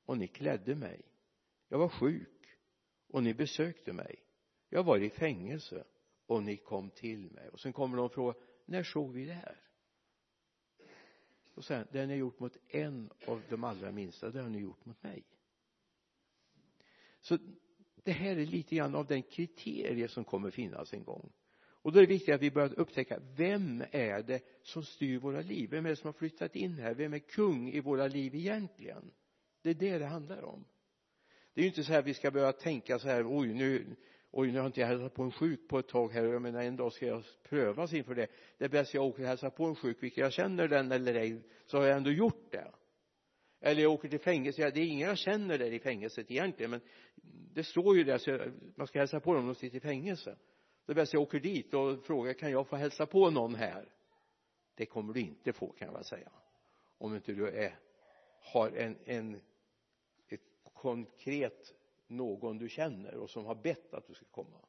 och 0.09 0.19
ni 0.19 0.29
klädde 0.29 0.75
mig. 0.75 1.03
Jag 1.69 1.79
var 1.79 1.89
sjuk 1.89 2.59
och 3.09 3.23
ni 3.23 3.35
besökte 3.35 3.93
mig. 3.93 4.23
Jag 4.69 4.85
var 4.85 4.99
i 4.99 5.11
fängelse 5.11 5.85
och 6.27 6.43
ni 6.43 6.57
kom 6.57 6.91
till 6.91 7.31
mig. 7.31 7.49
Och 7.49 7.61
sen 7.61 7.73
kommer 7.73 7.97
de 7.97 8.07
och 8.07 8.13
frågar 8.13 8.35
när 8.65 8.83
såg 8.83 9.13
vi 9.13 9.25
det 9.25 9.33
här? 9.33 9.61
Och 11.55 11.65
sen 11.65 11.87
det 11.93 12.07
ni 12.07 12.13
har 12.13 12.19
gjort 12.19 12.41
mot 12.41 12.57
en 12.69 13.11
av 13.27 13.43
de 13.49 13.65
allra 13.65 13.93
minsta 13.93 14.31
det 14.31 14.43
har 14.43 14.49
ni 14.49 14.59
gjort 14.59 14.85
mot 14.85 15.03
mig. 15.03 15.25
Så 17.21 17.39
det 17.95 18.13
här 18.13 18.37
är 18.37 18.47
lite 18.47 18.77
grann 18.77 18.95
av 18.95 19.07
den 19.07 19.23
kriterie 19.23 20.09
som 20.09 20.25
kommer 20.25 20.51
finnas 20.51 20.93
en 20.93 21.05
gång. 21.05 21.33
Och 21.61 21.93
då 21.93 21.99
är 21.99 22.03
det 22.03 22.13
viktigt 22.13 22.35
att 22.35 22.43
vi 22.43 22.51
börjar 22.51 22.79
upptäcka 22.79 23.21
vem 23.37 23.85
är 23.91 24.23
det 24.23 24.43
som 24.63 24.85
styr 24.85 25.19
våra 25.19 25.41
liv? 25.41 25.71
Vem 25.71 25.87
är 25.87 25.91
det 25.91 25.97
som 25.97 26.09
har 26.09 26.13
flyttat 26.13 26.57
in 26.57 26.79
här? 26.79 26.95
Vem 26.95 27.15
är 27.15 27.19
kung 27.19 27.71
i 27.71 27.81
våra 27.81 28.07
liv 28.07 28.35
egentligen? 28.35 29.11
Det 29.75 29.87
är 29.87 29.93
det 29.93 29.99
det 29.99 30.07
handlar 30.07 30.45
om. 30.45 30.65
Det 31.55 31.61
är 31.61 31.63
ju 31.63 31.69
inte 31.69 31.85
så 31.85 31.93
här 31.93 32.03
vi 32.03 32.15
ska 32.15 32.31
börja 32.31 32.53
tänka 32.53 32.99
så 32.99 33.09
här 33.09 33.39
oj 33.39 33.55
nu 33.55 33.97
oj 34.31 34.53
nu 34.53 34.59
har 34.59 34.67
inte 34.67 34.81
jag 34.81 34.89
hälsat 34.89 35.15
på 35.15 35.23
en 35.23 35.33
sjuk 35.33 35.69
på 35.69 35.79
ett 35.79 35.89
tag 35.89 36.13
här 36.13 36.25
jag 36.25 36.43
menar 36.43 36.63
en 36.63 36.77
dag 36.77 36.93
ska 36.93 37.07
jag 37.07 37.23
prövas 37.49 37.93
inför 37.93 38.15
det. 38.15 38.27
Det 38.59 38.65
är 38.65 38.69
bäst 38.69 38.95
jag 38.95 39.05
åker 39.05 39.23
och 39.23 39.29
hälsar 39.29 39.51
på 39.51 39.65
en 39.65 39.75
sjuk 39.77 40.03
vilken 40.03 40.23
jag 40.23 40.33
känner 40.33 40.69
den 40.69 40.93
eller 40.93 41.15
ej 41.15 41.43
så 41.67 41.79
har 41.79 41.85
jag 41.85 41.97
ändå 41.97 42.11
gjort 42.11 42.53
det. 42.53 42.73
Eller 43.61 43.83
jag 43.83 43.93
åker 43.93 44.09
till 44.09 44.21
fängelse 44.21 44.71
det 44.71 44.81
är 44.81 44.87
ingen 44.87 45.09
jag 45.09 45.19
känner 45.19 45.59
där 45.59 45.73
i 45.73 45.79
fängelset 45.79 46.31
egentligen 46.31 46.71
men 46.71 46.81
det 47.55 47.65
står 47.65 47.97
ju 47.97 48.05
där 48.05 48.19
så 48.19 48.51
man 48.77 48.87
ska 48.87 48.99
hälsa 48.99 49.21
på 49.21 49.35
dem 49.35 49.47
de 49.47 49.55
sitter 49.55 49.77
i 49.77 49.81
fängelse. 49.81 50.37
Det 50.87 50.93
är 50.93 50.97
bäst 50.97 51.13
jag 51.13 51.23
åker 51.23 51.41
dit 51.41 51.75
och 51.75 52.05
frågar 52.05 52.33
kan 52.33 52.51
jag 52.51 52.69
få 52.69 52.77
hälsa 52.77 53.07
på 53.07 53.31
någon 53.31 53.55
här? 53.55 53.89
Det 54.75 54.87
kommer 54.87 55.13
du 55.13 55.21
inte 55.21 55.53
få 55.53 55.73
kan 55.73 55.87
jag 55.87 55.95
väl 55.95 56.05
säga 56.05 56.31
om 56.99 57.15
inte 57.15 57.33
du 57.33 57.49
är 57.49 57.79
har 58.41 58.71
en, 58.71 58.97
en 59.05 59.41
konkret 60.79 61.75
någon 62.07 62.59
du 62.59 62.69
känner 62.69 63.15
och 63.15 63.31
som 63.31 63.45
har 63.45 63.55
bett 63.55 63.95
att 63.95 64.07
du 64.07 64.15
ska 64.15 64.25
komma. 64.25 64.65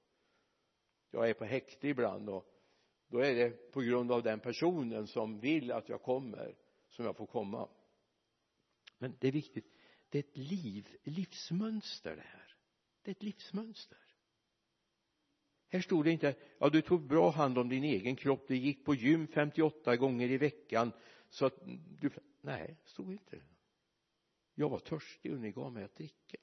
Jag 1.12 1.30
är 1.30 1.34
på 1.34 1.46
häkte 1.46 1.88
ibland 1.88 2.30
och 2.30 2.46
då 3.08 3.20
är 3.20 3.36
det 3.36 3.72
på 3.72 3.82
grund 3.82 4.12
av 4.12 4.24
den 4.24 4.40
personen 4.40 5.08
som 5.08 5.40
vill 5.40 5.72
att 5.72 5.90
jag 5.90 6.02
kommer 6.02 6.56
som 6.90 7.06
jag 7.06 7.18
får 7.18 7.26
komma. 7.26 7.70
Men 8.98 9.16
det 9.20 9.28
är 9.28 9.32
viktigt. 9.32 9.74
Det 10.10 10.18
är 10.18 10.24
ett 10.24 10.38
liv, 10.38 10.88
livsmönster 11.04 12.16
det 12.16 12.22
här. 12.22 12.56
Det 13.02 13.12
är 13.12 13.16
ett 13.16 13.24
livsmönster. 13.24 13.98
Här 15.72 15.82
stod 15.82 16.06
det 16.06 16.12
inte 16.12 16.36
ja 16.60 16.70
du 16.70 16.82
tog 16.82 17.08
bra 17.08 17.30
hand 17.30 17.58
om 17.58 17.70
din 17.70 17.84
egen 17.84 18.16
kropp. 18.16 18.48
Du 18.48 18.56
gick 18.56 18.86
på 18.86 18.96
gym 18.96 19.28
58 19.28 19.96
gånger 19.96 20.32
i 20.32 20.38
veckan. 20.38 20.92
Så 21.30 21.46
att 21.46 21.60
du 22.00 22.10
nej 22.42 22.78
stod 22.86 23.12
inte 23.12 23.42
jag 24.60 24.70
var 24.70 24.80
törstig 24.80 25.34
och 25.34 25.40
ni 25.40 25.52
gav 25.52 25.74
mig 25.74 25.84
att 25.84 25.96
dricka. 25.96 26.38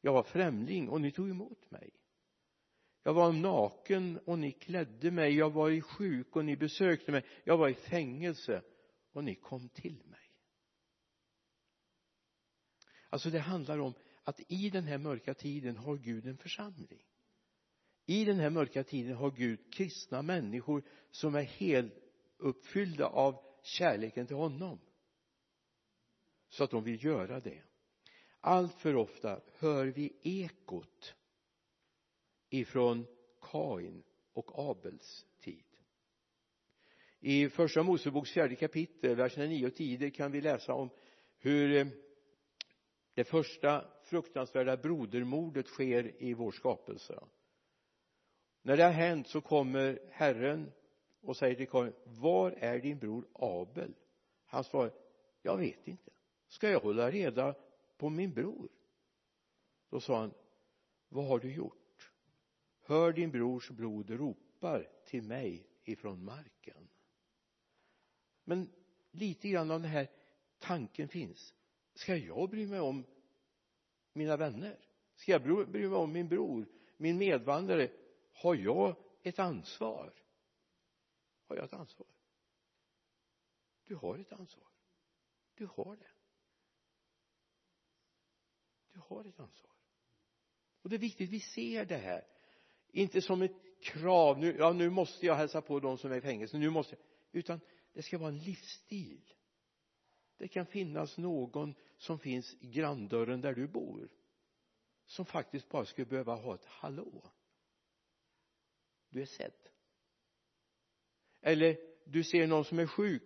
Jag 0.00 0.12
var 0.12 0.22
främling 0.22 0.88
och 0.88 1.00
ni 1.00 1.12
tog 1.12 1.30
emot 1.30 1.70
mig. 1.70 1.90
Jag 3.02 3.14
var 3.14 3.32
naken 3.32 4.18
och 4.18 4.38
ni 4.38 4.52
klädde 4.52 5.10
mig. 5.10 5.34
Jag 5.34 5.50
var 5.50 5.70
i 5.70 5.80
sjuk 5.80 6.36
och 6.36 6.44
ni 6.44 6.56
besökte 6.56 7.12
mig. 7.12 7.24
Jag 7.44 7.56
var 7.56 7.68
i 7.68 7.74
fängelse 7.74 8.62
och 9.12 9.24
ni 9.24 9.34
kom 9.34 9.68
till 9.68 10.02
mig. 10.06 10.30
Alltså 13.08 13.30
det 13.30 13.38
handlar 13.38 13.78
om 13.78 13.94
att 14.22 14.40
i 14.48 14.70
den 14.70 14.84
här 14.84 14.98
mörka 14.98 15.34
tiden 15.34 15.76
har 15.76 15.96
Gud 15.96 16.26
en 16.26 16.38
församling. 16.38 17.02
I 18.06 18.24
den 18.24 18.38
här 18.38 18.50
mörka 18.50 18.84
tiden 18.84 19.16
har 19.16 19.30
Gud 19.30 19.74
kristna 19.74 20.22
människor 20.22 20.82
som 21.10 21.34
är 21.34 21.42
helt 21.42 21.94
uppfyllda 22.36 23.06
av 23.06 23.44
kärleken 23.62 24.26
till 24.26 24.36
honom 24.36 24.80
så 26.54 26.64
att 26.64 26.70
de 26.70 26.84
vill 26.84 27.04
göra 27.04 27.40
det. 27.40 27.62
Allt 28.40 28.74
för 28.74 28.96
ofta 28.96 29.40
hör 29.58 29.86
vi 29.86 30.12
ekot 30.22 31.14
ifrån 32.50 33.06
Kain 33.40 34.02
och 34.32 34.70
Abels 34.70 35.26
tid. 35.40 35.64
I 37.20 37.48
första 37.48 37.82
Moseboks 37.82 38.30
fjärde 38.30 38.56
kapitel 38.56 39.16
verserna 39.16 39.46
9 39.46 39.66
och 39.66 39.74
10 39.74 40.10
kan 40.10 40.32
vi 40.32 40.40
läsa 40.40 40.74
om 40.74 40.90
hur 41.38 41.76
eh, 41.76 41.86
det 43.14 43.24
första 43.24 43.84
fruktansvärda 44.02 44.76
brodermordet 44.76 45.66
sker 45.66 46.22
i 46.22 46.34
vår 46.34 46.52
skapelse. 46.52 47.24
När 48.62 48.76
det 48.76 48.84
har 48.84 48.90
hänt 48.90 49.28
så 49.28 49.40
kommer 49.40 49.98
Herren 50.10 50.72
och 51.20 51.36
säger 51.36 51.54
till 51.54 51.68
Kain 51.68 51.92
var 52.04 52.50
är 52.50 52.78
din 52.78 52.98
bror 52.98 53.28
Abel? 53.32 53.94
Han 54.46 54.64
svarar 54.64 54.92
jag 55.42 55.56
vet 55.56 55.88
inte 55.88 56.13
ska 56.54 56.70
jag 56.70 56.80
hålla 56.80 57.10
reda 57.10 57.54
på 57.96 58.10
min 58.10 58.34
bror? 58.34 58.68
Då 59.88 60.00
sa 60.00 60.20
han 60.20 60.34
vad 61.08 61.26
har 61.26 61.38
du 61.38 61.54
gjort? 61.54 62.12
Hör 62.80 63.12
din 63.12 63.30
brors 63.30 63.70
blod 63.70 64.10
ropar 64.10 64.88
till 65.04 65.22
mig 65.22 65.66
ifrån 65.84 66.24
marken. 66.24 66.88
Men 68.44 68.72
lite 69.10 69.48
grann 69.48 69.70
av 69.70 69.80
den 69.80 69.90
här 69.90 70.10
tanken 70.58 71.08
finns. 71.08 71.54
Ska 71.94 72.16
jag 72.16 72.50
bry 72.50 72.66
mig 72.66 72.80
om 72.80 73.04
mina 74.12 74.36
vänner? 74.36 74.78
Ska 75.14 75.32
jag 75.32 75.42
bry 75.42 75.86
mig 75.86 75.86
om 75.86 76.12
min 76.12 76.28
bror 76.28 76.66
min 76.96 77.18
medvandrare? 77.18 77.90
Har 78.32 78.54
jag 78.54 78.96
ett 79.22 79.38
ansvar? 79.38 80.12
Har 81.46 81.56
jag 81.56 81.64
ett 81.64 81.72
ansvar? 81.72 82.06
Du 83.84 83.94
har 83.94 84.18
ett 84.18 84.32
ansvar. 84.32 84.68
Du 85.54 85.66
har 85.66 85.96
det 85.96 86.13
du 88.94 89.00
har 89.00 89.24
ett 89.24 89.40
ansvar. 89.40 89.72
Och 90.82 90.90
det 90.90 90.96
är 90.96 91.00
viktigt 91.00 91.30
vi 91.30 91.40
ser 91.40 91.84
det 91.84 91.96
här. 91.96 92.26
Inte 92.88 93.20
som 93.20 93.42
ett 93.42 93.56
krav 93.82 94.38
nu, 94.38 94.56
ja 94.58 94.72
nu 94.72 94.90
måste 94.90 95.26
jag 95.26 95.34
hälsa 95.34 95.62
på 95.62 95.80
de 95.80 95.98
som 95.98 96.12
är 96.12 96.16
i 96.16 96.20
fängelse 96.20 96.58
nu 96.58 96.70
måste 96.70 96.96
jag. 96.96 97.04
Utan 97.38 97.60
det 97.92 98.02
ska 98.02 98.18
vara 98.18 98.28
en 98.28 98.38
livsstil. 98.38 99.34
Det 100.36 100.48
kan 100.48 100.66
finnas 100.66 101.18
någon 101.18 101.74
som 101.98 102.18
finns 102.18 102.54
i 102.60 102.66
granndörren 102.66 103.40
där 103.40 103.54
du 103.54 103.68
bor 103.68 104.08
som 105.06 105.26
faktiskt 105.26 105.68
bara 105.68 105.84
skulle 105.84 106.06
behöva 106.06 106.34
ha 106.34 106.54
ett 106.54 106.64
hallå. 106.64 107.30
Du 109.08 109.22
är 109.22 109.26
sedd. 109.26 109.68
Eller 111.40 111.78
du 112.04 112.24
ser 112.24 112.46
någon 112.46 112.64
som 112.64 112.78
är 112.78 112.86
sjuk 112.86 113.22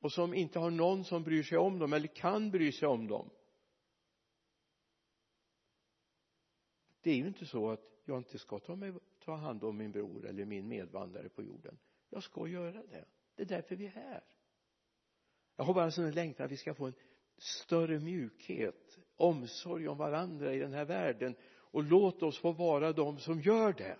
och 0.00 0.12
som 0.12 0.34
inte 0.34 0.58
har 0.58 0.70
någon 0.70 1.04
som 1.04 1.22
bryr 1.22 1.42
sig 1.42 1.58
om 1.58 1.78
dem 1.78 1.92
eller 1.92 2.08
kan 2.08 2.50
bry 2.50 2.72
sig 2.72 2.88
om 2.88 3.08
dem. 3.08 3.30
Det 7.08 7.12
är 7.12 7.16
ju 7.16 7.26
inte 7.26 7.46
så 7.46 7.70
att 7.70 7.80
jag 8.04 8.18
inte 8.18 8.38
ska 8.38 8.58
ta, 8.58 8.76
mig, 8.76 8.92
ta 9.24 9.34
hand 9.34 9.64
om 9.64 9.76
min 9.76 9.92
bror 9.92 10.26
eller 10.26 10.44
min 10.44 10.68
medvandrare 10.68 11.28
på 11.28 11.42
jorden. 11.42 11.78
Jag 12.08 12.22
ska 12.22 12.46
göra 12.46 12.82
det. 12.82 13.04
Det 13.34 13.42
är 13.42 13.46
därför 13.46 13.76
vi 13.76 13.86
är 13.86 13.90
här. 13.90 14.24
Jag 15.56 15.64
har 15.64 15.74
bara 15.74 15.84
en 15.84 15.92
sån 15.92 16.10
längtan 16.10 16.46
att 16.46 16.52
vi 16.52 16.56
ska 16.56 16.74
få 16.74 16.86
en 16.86 16.94
större 17.38 17.98
mjukhet 17.98 18.98
omsorg 19.16 19.88
om 19.88 19.98
varandra 19.98 20.54
i 20.54 20.58
den 20.58 20.72
här 20.72 20.84
världen. 20.84 21.34
Och 21.46 21.82
låt 21.82 22.22
oss 22.22 22.38
få 22.38 22.52
vara 22.52 22.92
de 22.92 23.18
som 23.18 23.40
gör 23.40 23.72
det. 23.72 23.96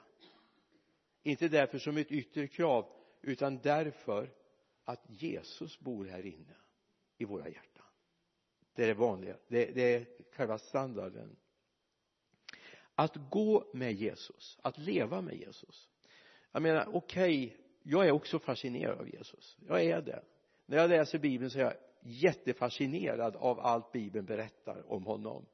Inte 1.22 1.48
därför 1.48 1.78
som 1.78 1.96
ett 1.96 2.12
yttre 2.12 2.46
krav 2.46 2.86
utan 3.22 3.58
därför 3.58 4.30
att 4.84 5.04
Jesus 5.08 5.80
bor 5.80 6.04
här 6.04 6.26
inne 6.26 6.56
i 7.18 7.24
våra 7.24 7.48
hjärtan. 7.48 7.86
Det 8.74 8.82
är 8.82 8.86
det 8.86 8.94
vanliga. 8.94 9.36
Det, 9.48 9.66
det 9.66 9.94
är 9.94 10.06
själva 10.32 10.58
standarden 10.58 11.36
att 12.98 13.16
gå 13.30 13.64
med 13.72 13.92
Jesus 13.92 14.58
att 14.62 14.78
leva 14.78 15.20
med 15.20 15.36
Jesus. 15.36 15.88
Jag 16.52 16.62
menar 16.62 16.96
okej 16.96 17.46
okay, 17.46 17.56
jag 17.82 18.06
är 18.06 18.10
också 18.10 18.38
fascinerad 18.38 18.98
av 18.98 19.08
Jesus. 19.08 19.56
Jag 19.68 19.84
är 19.84 20.02
det. 20.02 20.22
När 20.66 20.76
jag 20.76 20.90
läser 20.90 21.18
bibeln 21.18 21.50
så 21.50 21.58
är 21.58 21.62
jag 21.62 21.74
jättefascinerad 22.00 23.36
av 23.36 23.60
allt 23.60 23.92
bibeln 23.92 24.26
berättar 24.26 24.92
om 24.92 25.04
honom. 25.04 25.46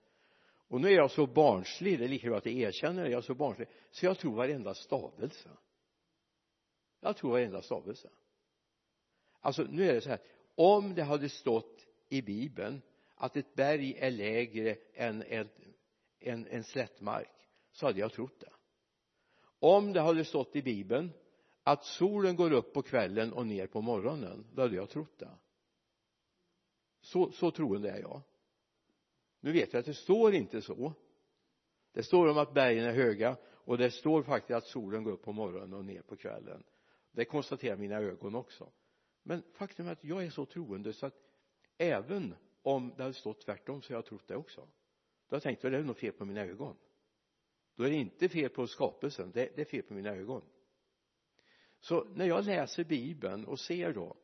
Och 0.68 0.80
nu 0.80 0.88
är 0.88 0.96
jag 0.96 1.10
så 1.10 1.26
barnslig 1.26 1.98
det 1.98 2.04
är 2.04 2.08
lika 2.08 2.28
bra 2.28 2.38
att 2.38 2.46
jag 2.46 2.54
erkänner 2.54 3.04
det 3.04 3.10
jag 3.10 3.18
är 3.18 3.22
så 3.22 3.34
barnslig. 3.34 3.68
Så 3.90 4.06
jag 4.06 4.18
tror 4.18 4.36
varenda 4.36 4.74
stavelse. 4.74 5.48
Jag 7.00 7.16
tror 7.16 7.30
varenda 7.30 7.62
stavelse. 7.62 8.08
Alltså 9.40 9.62
nu 9.62 9.88
är 9.88 9.94
det 9.94 10.00
så 10.00 10.08
här. 10.08 10.20
Om 10.54 10.94
det 10.94 11.02
hade 11.02 11.28
stått 11.28 11.86
i 12.08 12.22
bibeln 12.22 12.82
att 13.14 13.36
ett 13.36 13.54
berg 13.54 13.94
är 13.98 14.10
lägre 14.10 14.76
än 14.94 15.22
ett, 15.22 15.60
en, 16.20 16.46
en 16.46 16.64
slättmark 16.64 17.33
så 17.74 17.86
hade 17.86 18.00
jag 18.00 18.12
trott 18.12 18.40
det. 18.40 18.52
Om 19.58 19.92
det 19.92 20.00
hade 20.00 20.24
stått 20.24 20.56
i 20.56 20.62
bibeln 20.62 21.12
att 21.62 21.84
solen 21.84 22.36
går 22.36 22.52
upp 22.52 22.72
på 22.72 22.82
kvällen 22.82 23.32
och 23.32 23.46
ner 23.46 23.66
på 23.66 23.80
morgonen 23.80 24.46
då 24.52 24.62
hade 24.62 24.76
jag 24.76 24.90
trott 24.90 25.18
det. 25.18 25.30
Så, 27.00 27.32
så 27.32 27.50
troende 27.50 27.90
är 27.90 28.00
jag. 28.00 28.22
Nu 29.40 29.52
vet 29.52 29.72
jag 29.72 29.80
att 29.80 29.86
det 29.86 29.94
står 29.94 30.34
inte 30.34 30.62
så. 30.62 30.92
Det 31.92 32.02
står 32.02 32.28
om 32.28 32.38
att 32.38 32.54
bergen 32.54 32.84
är 32.84 32.92
höga 32.92 33.36
och 33.46 33.78
det 33.78 33.90
står 33.90 34.22
faktiskt 34.22 34.56
att 34.56 34.66
solen 34.66 35.04
går 35.04 35.12
upp 35.12 35.22
på 35.22 35.32
morgonen 35.32 35.72
och 35.72 35.84
ner 35.84 36.02
på 36.02 36.16
kvällen. 36.16 36.64
Det 37.12 37.24
konstaterar 37.24 37.76
mina 37.76 37.96
ögon 37.96 38.34
också. 38.34 38.72
Men 39.22 39.42
faktum 39.52 39.86
är 39.86 39.92
att 39.92 40.04
jag 40.04 40.24
är 40.24 40.30
så 40.30 40.46
troende 40.46 40.92
så 40.92 41.06
att 41.06 41.14
även 41.78 42.34
om 42.62 42.92
det 42.96 43.02
hade 43.02 43.14
stått 43.14 43.40
tvärtom 43.40 43.82
så 43.82 43.92
har 43.92 43.96
jag 43.96 44.04
trott 44.04 44.28
det 44.28 44.36
också. 44.36 44.60
Då 44.60 44.66
har 45.28 45.36
jag 45.36 45.42
tänkt 45.42 45.62
då 45.62 45.68
är 45.68 45.72
det 45.72 45.82
nog 45.82 45.96
fel 45.96 46.12
på 46.12 46.24
mina 46.24 46.40
ögon 46.40 46.76
då 47.74 47.84
är 47.84 47.90
det 47.90 47.96
inte 47.96 48.28
fel 48.28 48.50
på 48.50 48.66
skapelsen 48.66 49.30
det, 49.30 49.52
det 49.56 49.60
är 49.60 49.64
fel 49.64 49.82
på 49.82 49.94
mina 49.94 50.10
ögon. 50.10 50.44
Så 51.80 52.04
när 52.04 52.26
jag 52.26 52.44
läser 52.44 52.84
bibeln 52.84 53.44
och 53.44 53.60
ser 53.60 53.92
då 53.92 54.16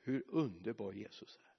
hur 0.00 0.24
underbar 0.28 0.92
Jesus 0.92 1.36
är 1.36 1.52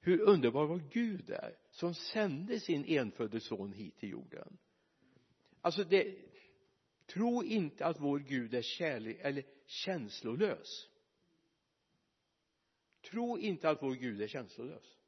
hur 0.00 0.20
underbar 0.20 0.66
vår 0.66 0.82
Gud 0.90 1.30
är 1.30 1.58
som 1.70 1.94
sände 1.94 2.60
sin 2.60 2.84
enfödde 2.84 3.40
son 3.40 3.72
hit 3.72 3.96
till 3.96 4.08
jorden. 4.08 4.58
Alltså 5.60 5.84
det 5.84 6.16
tro 7.06 7.42
inte 7.44 7.86
att 7.86 8.00
vår 8.00 8.18
Gud 8.18 8.54
är 8.54 8.62
kärlek 8.62 9.18
eller 9.20 9.44
känslolös. 9.66 10.88
Tro 13.10 13.38
inte 13.38 13.70
att 13.70 13.82
vår 13.82 13.94
Gud 13.94 14.22
är 14.22 14.28
känslolös. 14.28 14.98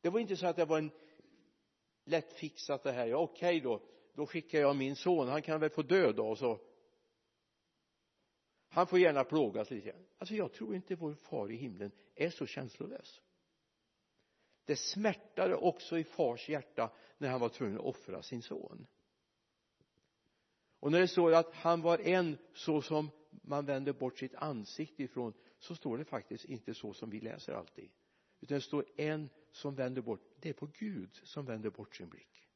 Det 0.00 0.10
var 0.10 0.20
inte 0.20 0.36
så 0.36 0.46
att 0.46 0.56
det 0.56 0.64
var 0.64 0.78
en 0.78 0.90
lätt 2.04 2.32
fixat 2.32 2.82
det 2.82 2.92
här. 2.92 3.06
Ja 3.06 3.16
okej 3.16 3.60
då. 3.60 3.82
Då 4.14 4.26
skickar 4.26 4.58
jag 4.58 4.76
min 4.76 4.96
son. 4.96 5.28
Han 5.28 5.42
kan 5.42 5.60
väl 5.60 5.70
få 5.70 5.82
dö 5.82 6.12
då 6.12 6.28
och 6.28 6.38
så. 6.38 6.60
Han 8.68 8.86
får 8.86 8.98
gärna 8.98 9.24
plågas 9.24 9.70
lite 9.70 9.86
grann. 9.86 10.06
Alltså 10.18 10.34
jag 10.34 10.52
tror 10.52 10.74
inte 10.74 10.94
vår 10.94 11.14
far 11.14 11.50
i 11.50 11.56
himlen 11.56 11.90
är 12.14 12.30
så 12.30 12.46
känslolös. 12.46 13.20
Det 14.64 14.76
smärtade 14.76 15.56
också 15.56 15.98
i 15.98 16.04
fars 16.04 16.48
hjärta 16.48 16.92
när 17.18 17.28
han 17.28 17.40
var 17.40 17.48
tvungen 17.48 17.78
att 17.78 17.84
offra 17.84 18.22
sin 18.22 18.42
son. 18.42 18.86
Och 20.80 20.92
när 20.92 21.00
det 21.00 21.08
står 21.08 21.34
att 21.34 21.54
han 21.54 21.80
var 21.80 21.98
en 21.98 22.38
så 22.54 22.82
som 22.82 23.10
man 23.30 23.66
vänder 23.66 23.92
bort 23.92 24.18
sitt 24.18 24.34
ansikte 24.34 25.02
ifrån 25.02 25.32
så 25.58 25.74
står 25.74 25.98
det 25.98 26.04
faktiskt 26.04 26.44
inte 26.44 26.74
så 26.74 26.92
som 26.92 27.10
vi 27.10 27.20
läser 27.20 27.52
alltid. 27.52 27.90
Utan 28.40 28.54
det 28.54 28.60
står 28.60 28.84
en 28.96 29.30
som 29.54 29.74
vänder 29.74 30.02
bort 30.02 30.20
det 30.40 30.48
är 30.48 30.52
på 30.52 30.66
Gud 30.66 31.20
som 31.24 31.46
vänder 31.46 31.70
bort 31.70 31.96
sin 31.96 32.08
blick. 32.08 32.48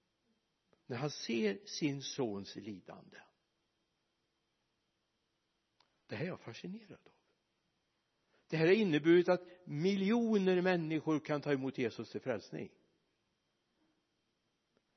När 0.86 0.96
han 0.96 1.10
ser 1.10 1.58
sin 1.64 2.02
sons 2.02 2.56
lidande. 2.56 3.18
Det 6.06 6.16
här 6.16 6.24
är 6.24 6.28
jag 6.28 6.40
fascinerad 6.40 7.00
av. 7.04 7.12
Det 8.48 8.56
här 8.56 8.66
har 8.66 8.74
inneburit 8.74 9.28
att 9.28 9.42
miljoner 9.64 10.62
människor 10.62 11.20
kan 11.20 11.40
ta 11.40 11.52
emot 11.52 11.78
Jesus 11.78 12.10
till 12.10 12.20
frälsning. 12.20 12.70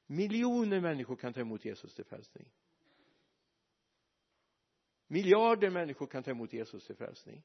Miljoner 0.05 0.79
människor 0.79 1.15
kan 1.15 1.33
ta 1.33 1.39
emot 1.39 1.65
Jesus 1.65 1.95
till 1.95 2.05
frälsning. 2.05 2.49
Miljarder 5.07 5.69
människor 5.69 6.07
kan 6.07 6.23
ta 6.23 6.31
emot 6.31 6.53
Jesus 6.53 6.85
till 6.85 6.95
frälsning. 6.95 7.43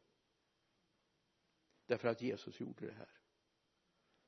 Därför 1.86 2.08
att 2.08 2.22
Jesus 2.22 2.60
gjorde 2.60 2.86
det 2.86 2.92
här 2.92 3.25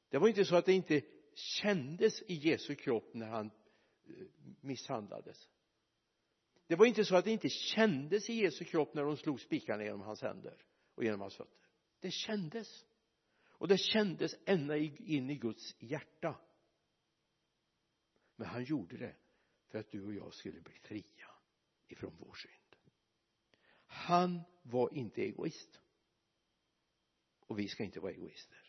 det 0.09 0.19
var 0.19 0.29
inte 0.29 0.45
så 0.45 0.57
att 0.57 0.67
det 0.67 0.73
inte 0.73 1.03
kändes 1.35 2.23
i 2.23 2.35
Jesu 2.35 2.75
kropp 2.75 3.15
när 3.15 3.27
han 3.27 3.47
eh, 3.47 4.27
misshandlades. 4.61 5.49
Det 6.67 6.77
var 6.77 6.87
inte 6.87 7.05
så 7.05 7.17
att 7.17 7.25
det 7.25 7.31
inte 7.31 7.49
kändes 7.49 8.31
i 8.31 8.35
Jesu 8.35 8.65
kropp 8.65 8.95
när 8.95 9.03
de 9.03 9.17
slog 9.17 9.41
spikarna 9.41 9.85
genom 9.85 10.01
hans 10.01 10.23
händer 10.23 10.65
och 10.95 11.05
genom 11.05 11.21
hans 11.21 11.37
fötter. 11.37 11.69
Det 12.01 12.11
kändes. 12.11 12.85
Och 13.49 13.69
det 13.69 13.79
kändes 13.79 14.35
ända 14.45 14.77
in 14.77 15.31
i 15.31 15.37
Guds 15.37 15.77
hjärta. 15.79 16.41
Men 18.37 18.49
han 18.49 18.65
gjorde 18.65 18.97
det 18.97 19.17
för 19.69 19.79
att 19.79 19.91
du 19.91 20.05
och 20.05 20.15
jag 20.15 20.35
skulle 20.35 20.61
bli 20.61 20.75
fria 20.75 21.31
ifrån 21.89 22.17
vår 22.19 22.35
synd. 22.35 22.77
Han 23.87 24.43
var 24.63 24.95
inte 24.95 25.23
egoist. 25.23 25.81
Och 27.41 27.59
vi 27.59 27.69
ska 27.69 27.85
inte 27.85 28.01
vara 28.01 28.13
egoister 28.13 28.68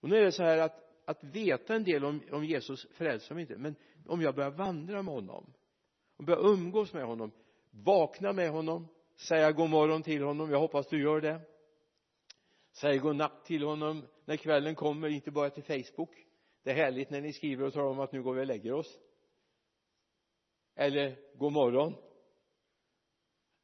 och 0.00 0.08
nu 0.08 0.16
är 0.16 0.24
det 0.24 0.32
så 0.32 0.42
här 0.42 0.58
att 0.58 0.86
att 1.04 1.24
veta 1.24 1.74
en 1.74 1.84
del 1.84 2.04
om, 2.04 2.22
om 2.32 2.44
Jesus 2.44 2.86
frälser 2.90 3.34
mig 3.34 3.42
inte 3.42 3.56
men 3.56 3.76
om 4.06 4.20
jag 4.20 4.34
börjar 4.34 4.50
vandra 4.50 5.02
med 5.02 5.14
honom 5.14 5.52
och 6.16 6.24
börjar 6.24 6.48
umgås 6.48 6.92
med 6.92 7.04
honom 7.04 7.32
vakna 7.70 8.32
med 8.32 8.50
honom 8.50 8.88
säga 9.16 9.52
god 9.52 9.70
morgon 9.70 10.02
till 10.02 10.22
honom 10.22 10.50
jag 10.50 10.58
hoppas 10.58 10.88
du 10.88 11.02
gör 11.02 11.20
det. 11.20 11.40
Säg 12.72 12.98
god 12.98 13.16
natt 13.16 13.44
till 13.44 13.62
honom 13.62 14.06
när 14.24 14.36
kvällen 14.36 14.74
kommer 14.74 15.08
inte 15.08 15.30
bara 15.30 15.50
till 15.50 15.62
Facebook. 15.62 16.26
Det 16.62 16.70
är 16.70 16.74
härligt 16.74 17.10
när 17.10 17.20
ni 17.20 17.32
skriver 17.32 17.66
och 17.66 17.72
talar 17.72 17.90
om 17.90 18.00
att 18.00 18.12
nu 18.12 18.22
går 18.22 18.34
vi 18.34 18.40
och 18.40 18.46
lägger 18.46 18.72
oss. 18.72 18.98
Eller 20.74 21.16
god 21.34 21.52
morgon. 21.52 21.94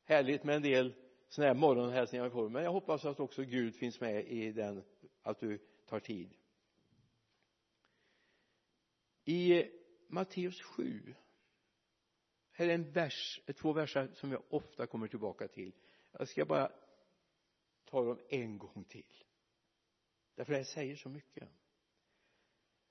Härligt 0.05 0.45
med 0.45 0.57
en 0.57 0.63
del 0.63 0.95
sådana 1.29 1.53
här 1.53 1.61
morgonhälsningar 1.61 2.25
vi 2.25 2.31
får. 2.31 2.49
Men 2.49 2.65
jag 2.65 2.73
hoppas 2.73 3.05
att 3.05 3.21
också 3.21 3.43
Gud 3.43 3.75
finns 3.75 4.01
med 4.01 4.27
i 4.27 4.53
den 4.53 4.85
att 5.23 5.41
du 5.41 5.59
tar 5.87 6.01
tid. 6.01 6.35
I 9.25 9.65
Matteus 10.09 10.63
7 10.63 11.15
här 12.53 12.69
är 12.69 12.75
en 12.75 12.93
vers, 12.93 13.41
två 13.57 13.73
verser 13.73 14.11
som 14.15 14.33
jag 14.33 14.43
ofta 14.49 14.87
kommer 14.87 15.09
tillbaka 15.09 15.49
till. 15.49 15.73
Jag 16.13 16.29
ska 16.29 16.45
bara 16.45 16.73
ta 17.85 18.05
dem 18.05 18.21
en 18.29 18.59
gång 18.59 18.85
till. 18.85 19.25
Därför 20.35 20.53
det 20.53 20.65
säger 20.65 20.97
så 20.97 21.09
mycket. 21.09 21.49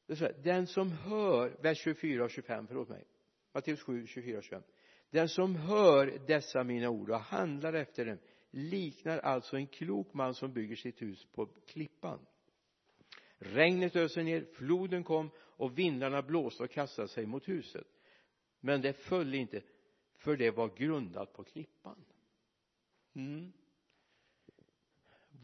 Det 0.06 0.14
är 0.14 0.18
så 0.18 0.26
här, 0.26 0.34
den 0.44 0.68
som 0.68 0.92
hör 0.92 1.50
vers 1.62 1.78
24 1.78 2.24
och 2.24 2.32
25 2.32 2.68
förlåt 2.68 2.90
mig. 2.90 3.08
Matteus 3.52 3.82
7, 3.82 4.08
24 4.08 4.38
och 4.38 4.44
25 4.44 4.64
den 5.10 5.30
som 5.30 5.56
hör 5.56 6.28
dessa 6.28 6.64
mina 6.64 6.90
ord 6.90 7.10
och 7.10 7.20
handlar 7.20 7.74
efter 7.74 8.06
dem 8.06 8.18
liknar 8.52 9.20
alltså 9.20 9.58
en 9.58 9.68
klok 9.68 10.14
man 10.14 10.34
som 10.34 10.54
bygger 10.54 10.76
sitt 10.76 11.02
hus 11.02 11.26
på 11.26 11.46
klippan 11.46 12.26
regnet 13.38 13.96
öste 13.96 14.24
ner 14.24 14.46
floden 14.54 15.04
kom 15.04 15.30
och 15.38 15.78
vindarna 15.78 16.22
blåste 16.22 16.64
och 16.64 16.72
kastade 16.72 17.08
sig 17.08 17.26
mot 17.26 17.48
huset. 17.48 17.88
Men 18.60 18.82
det 18.82 18.94
föll 18.94 19.36
inte 19.36 19.62
för 20.16 20.38
det 20.38 20.52
var 20.52 20.70
grundat 20.78 21.34
på 21.34 21.44
klippan. 21.44 22.06
Mm. 23.14 23.54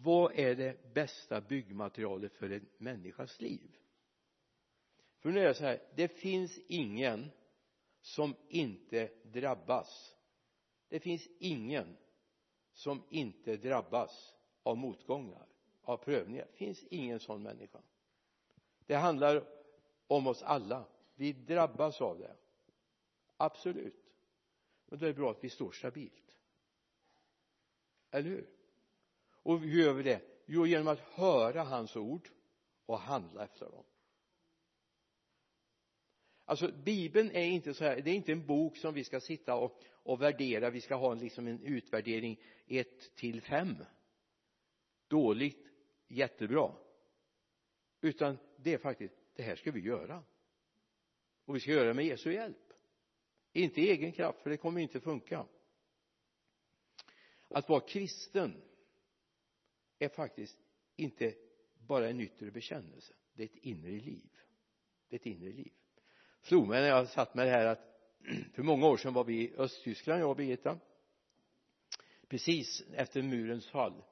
vad 0.03 0.39
är 0.39 0.55
det 0.55 0.93
bästa 0.93 1.41
byggmaterialet 1.41 2.33
för 2.33 2.49
en 2.49 2.65
människas 2.77 3.41
liv? 3.41 3.77
För 5.19 5.29
nu 5.29 5.39
är 5.39 5.47
det 5.47 5.53
så 5.53 5.63
här 5.63 5.81
det 5.95 6.07
finns 6.07 6.59
ingen 6.67 7.31
som 8.01 8.35
inte 8.49 9.11
drabbas. 9.23 10.15
Det 10.89 10.99
finns 10.99 11.27
ingen 11.39 11.97
som 12.73 13.03
inte 13.09 13.57
drabbas 13.57 14.35
av 14.63 14.77
motgångar 14.77 15.50
av 15.81 15.97
prövningar. 15.97 16.47
Det 16.51 16.57
finns 16.57 16.83
ingen 16.83 17.19
sån 17.19 17.43
människa. 17.43 17.81
Det 18.85 18.95
handlar 18.95 19.43
om 20.07 20.27
oss 20.27 20.43
alla. 20.43 20.85
Vi 21.15 21.33
drabbas 21.33 22.01
av 22.01 22.19
det. 22.19 22.35
Absolut. 23.37 24.13
Men 24.85 24.99
då 24.99 25.05
är 25.05 25.09
det 25.09 25.15
bra 25.15 25.31
att 25.31 25.43
vi 25.43 25.49
står 25.49 25.71
stabilt. 25.71 26.37
Eller 28.11 28.29
hur? 28.29 28.49
Och 29.31 29.59
hur 29.59 29.83
gör 29.83 29.93
vi 29.93 30.03
det? 30.03 30.21
Jo 30.45 30.65
genom 30.65 30.87
att 30.87 30.99
höra 30.99 31.63
hans 31.63 31.95
ord 31.95 32.29
och 32.85 32.99
handla 32.99 33.43
efter 33.43 33.65
dem. 33.65 33.83
Alltså 36.45 36.71
bibeln 36.71 37.31
är 37.31 37.45
inte 37.45 37.73
så 37.73 37.83
här 37.83 38.01
det 38.01 38.11
är 38.11 38.15
inte 38.15 38.31
en 38.31 38.45
bok 38.45 38.77
som 38.77 38.93
vi 38.93 39.03
ska 39.03 39.19
sitta 39.19 39.55
och, 39.55 39.81
och 39.87 40.21
värdera. 40.21 40.69
Vi 40.69 40.81
ska 40.81 40.95
ha 40.95 41.13
liksom 41.13 41.47
en 41.47 41.63
utvärdering 41.63 42.39
1 42.67 43.15
till 43.15 43.41
5 43.41 43.75
dåligt 45.07 45.70
jättebra. 46.11 46.75
Utan 48.01 48.37
det 48.55 48.73
är 48.73 48.77
faktiskt 48.77 49.13
det 49.35 49.43
här 49.43 49.55
ska 49.55 49.71
vi 49.71 49.79
göra. 49.79 50.23
Och 51.45 51.55
vi 51.55 51.59
ska 51.59 51.71
göra 51.71 51.87
det 51.87 51.93
med 51.93 52.05
Jesu 52.05 52.33
hjälp. 52.33 52.73
Inte 53.53 53.81
i 53.81 53.89
egen 53.89 54.11
kraft 54.11 54.41
för 54.41 54.49
det 54.49 54.57
kommer 54.57 54.81
inte 54.81 54.99
funka. 54.99 55.45
Att 57.49 57.69
vara 57.69 57.79
kristen 57.79 58.61
är 59.99 60.09
faktiskt 60.09 60.57
inte 60.95 61.35
bara 61.73 62.09
en 62.09 62.19
yttre 62.19 62.51
bekännelse. 62.51 63.13
Det 63.33 63.43
är 63.43 63.47
ett 63.47 63.63
inre 63.63 63.91
liv. 63.91 64.29
Det 65.07 65.15
är 65.15 65.19
ett 65.19 65.25
inre 65.25 65.51
liv. 65.51 65.73
Slog 66.41 66.67
mig 66.67 66.81
när 66.81 66.87
jag 66.87 67.09
satt 67.09 67.35
med 67.35 67.47
det 67.47 67.51
här 67.51 67.65
att 67.65 67.91
för 68.53 68.63
många 68.63 68.87
år 68.87 68.97
sedan 68.97 69.13
var 69.13 69.23
vi 69.23 69.41
i 69.41 69.55
Östtyskland 69.55 70.21
jag 70.21 70.29
och 70.29 70.35
Birgitta. 70.35 70.79
Precis 72.27 72.83
efter 72.93 73.21
murens 73.21 73.67
fall 73.67 74.03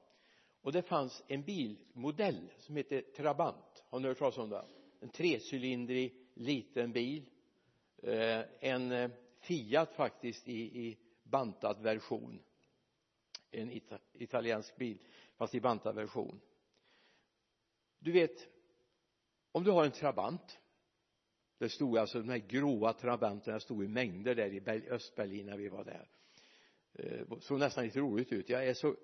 och 0.62 0.72
det 0.72 0.82
fanns 0.82 1.24
en 1.28 1.42
bilmodell 1.42 2.50
som 2.58 2.76
hette 2.76 3.02
Trabant. 3.02 3.84
Har 3.90 4.00
ni 4.00 4.08
hört 4.08 4.18
talas 4.18 4.38
om 4.38 4.50
det 4.50 4.64
en 5.00 5.08
trecylindrig 5.08 6.14
liten 6.34 6.92
bil. 6.92 7.30
Eh, 8.02 8.44
en 8.60 8.92
eh, 8.92 9.10
Fiat 9.40 9.94
faktiskt 9.94 10.48
i, 10.48 10.60
i 10.86 10.98
bantad 11.22 11.82
version. 11.82 12.42
En 13.50 13.70
ita 13.70 13.98
italiensk 14.12 14.76
bil 14.76 14.98
fast 15.36 15.54
i 15.54 15.60
bantad 15.60 15.94
version. 15.94 16.40
Du 17.98 18.12
vet 18.12 18.48
om 19.52 19.64
du 19.64 19.70
har 19.70 19.84
en 19.84 19.92
Trabant 19.92 20.60
det 21.58 21.68
stod 21.68 21.98
alltså 21.98 22.18
de 22.18 22.28
här 22.28 22.38
gråa 22.38 22.92
trabanterna 22.92 23.60
stod 23.60 23.84
i 23.84 23.88
mängder 23.88 24.34
där 24.34 24.74
i 24.74 24.90
Östberlin 24.90 25.46
när 25.46 25.56
vi 25.56 25.68
var 25.68 25.84
där. 25.84 26.08
Eh, 26.92 27.38
såg 27.40 27.58
nästan 27.58 27.84
lite 27.84 27.98
roligt 27.98 28.32
ut. 28.32 28.48
Jag 28.48 28.66
är 28.66 28.74
så 28.74 28.96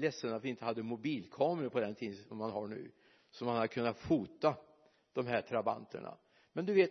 ledsen 0.00 0.32
att 0.32 0.44
vi 0.44 0.48
inte 0.48 0.64
hade 0.64 0.82
mobilkameror 0.82 1.68
på 1.68 1.80
den 1.80 1.94
tiden 1.94 2.24
som 2.24 2.38
man 2.38 2.50
har 2.50 2.66
nu 2.66 2.90
så 3.30 3.44
man 3.44 3.56
hade 3.56 3.68
kunnat 3.68 3.98
fota 3.98 4.56
de 5.12 5.26
här 5.26 5.42
trabanterna. 5.42 6.18
Men 6.52 6.66
du 6.66 6.74
vet 6.74 6.90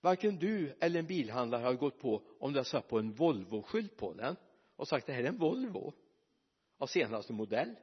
varken 0.00 0.36
du 0.36 0.76
eller 0.80 1.00
en 1.00 1.06
bilhandlare 1.06 1.62
har 1.62 1.74
gått 1.74 1.98
på 1.98 2.22
om 2.38 2.52
det 2.52 2.58
har 2.58 2.64
satt 2.64 2.88
på 2.88 2.98
en 2.98 3.12
Volvo-skylt 3.12 3.96
på 3.96 4.12
den 4.12 4.36
och 4.76 4.88
sagt 4.88 5.06
det 5.06 5.12
här 5.12 5.24
är 5.24 5.28
en 5.28 5.38
Volvo 5.38 5.92
av 6.78 6.86
senaste 6.86 7.32
modell. 7.32 7.74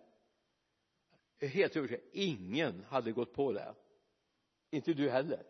Jag 1.39 1.47
är 1.49 1.53
helt 1.53 1.75
övertygad 1.75 2.03
ingen 2.11 2.83
hade 2.83 3.11
gått 3.11 3.33
på 3.33 3.51
det. 3.51 3.75
Inte 4.71 4.93
du 4.93 5.09
heller. 5.09 5.43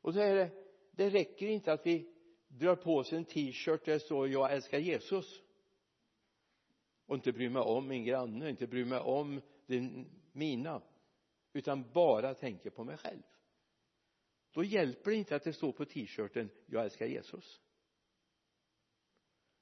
Och 0.00 0.14
så 0.14 0.20
är 0.20 0.34
det 0.34 0.50
det 0.90 1.10
räcker 1.10 1.46
inte 1.46 1.72
att 1.72 1.86
vi 1.86 2.12
drar 2.48 2.76
på 2.76 2.96
oss 2.96 3.12
en 3.12 3.24
t-shirt 3.24 3.84
där 3.84 3.92
det 3.92 4.00
står 4.00 4.28
jag 4.28 4.52
älskar 4.52 4.78
Jesus 4.78 5.42
och 7.06 7.14
inte 7.14 7.32
bryr 7.32 7.48
mig 7.48 7.62
om 7.62 7.88
min 7.88 8.04
granne, 8.04 8.50
inte 8.50 8.66
bryr 8.66 8.84
mig 8.84 8.98
om 8.98 9.40
din, 9.66 10.10
mina 10.32 10.82
utan 11.52 11.92
bara 11.92 12.34
tänker 12.34 12.70
på 12.70 12.84
mig 12.84 12.96
själv. 12.96 13.22
Då 14.52 14.64
hjälper 14.64 15.10
det 15.10 15.16
inte 15.16 15.36
att 15.36 15.44
det 15.44 15.52
står 15.52 15.72
på 15.72 15.84
t-shirten 15.84 16.50
jag 16.66 16.84
älskar 16.84 17.06
Jesus. 17.06 17.60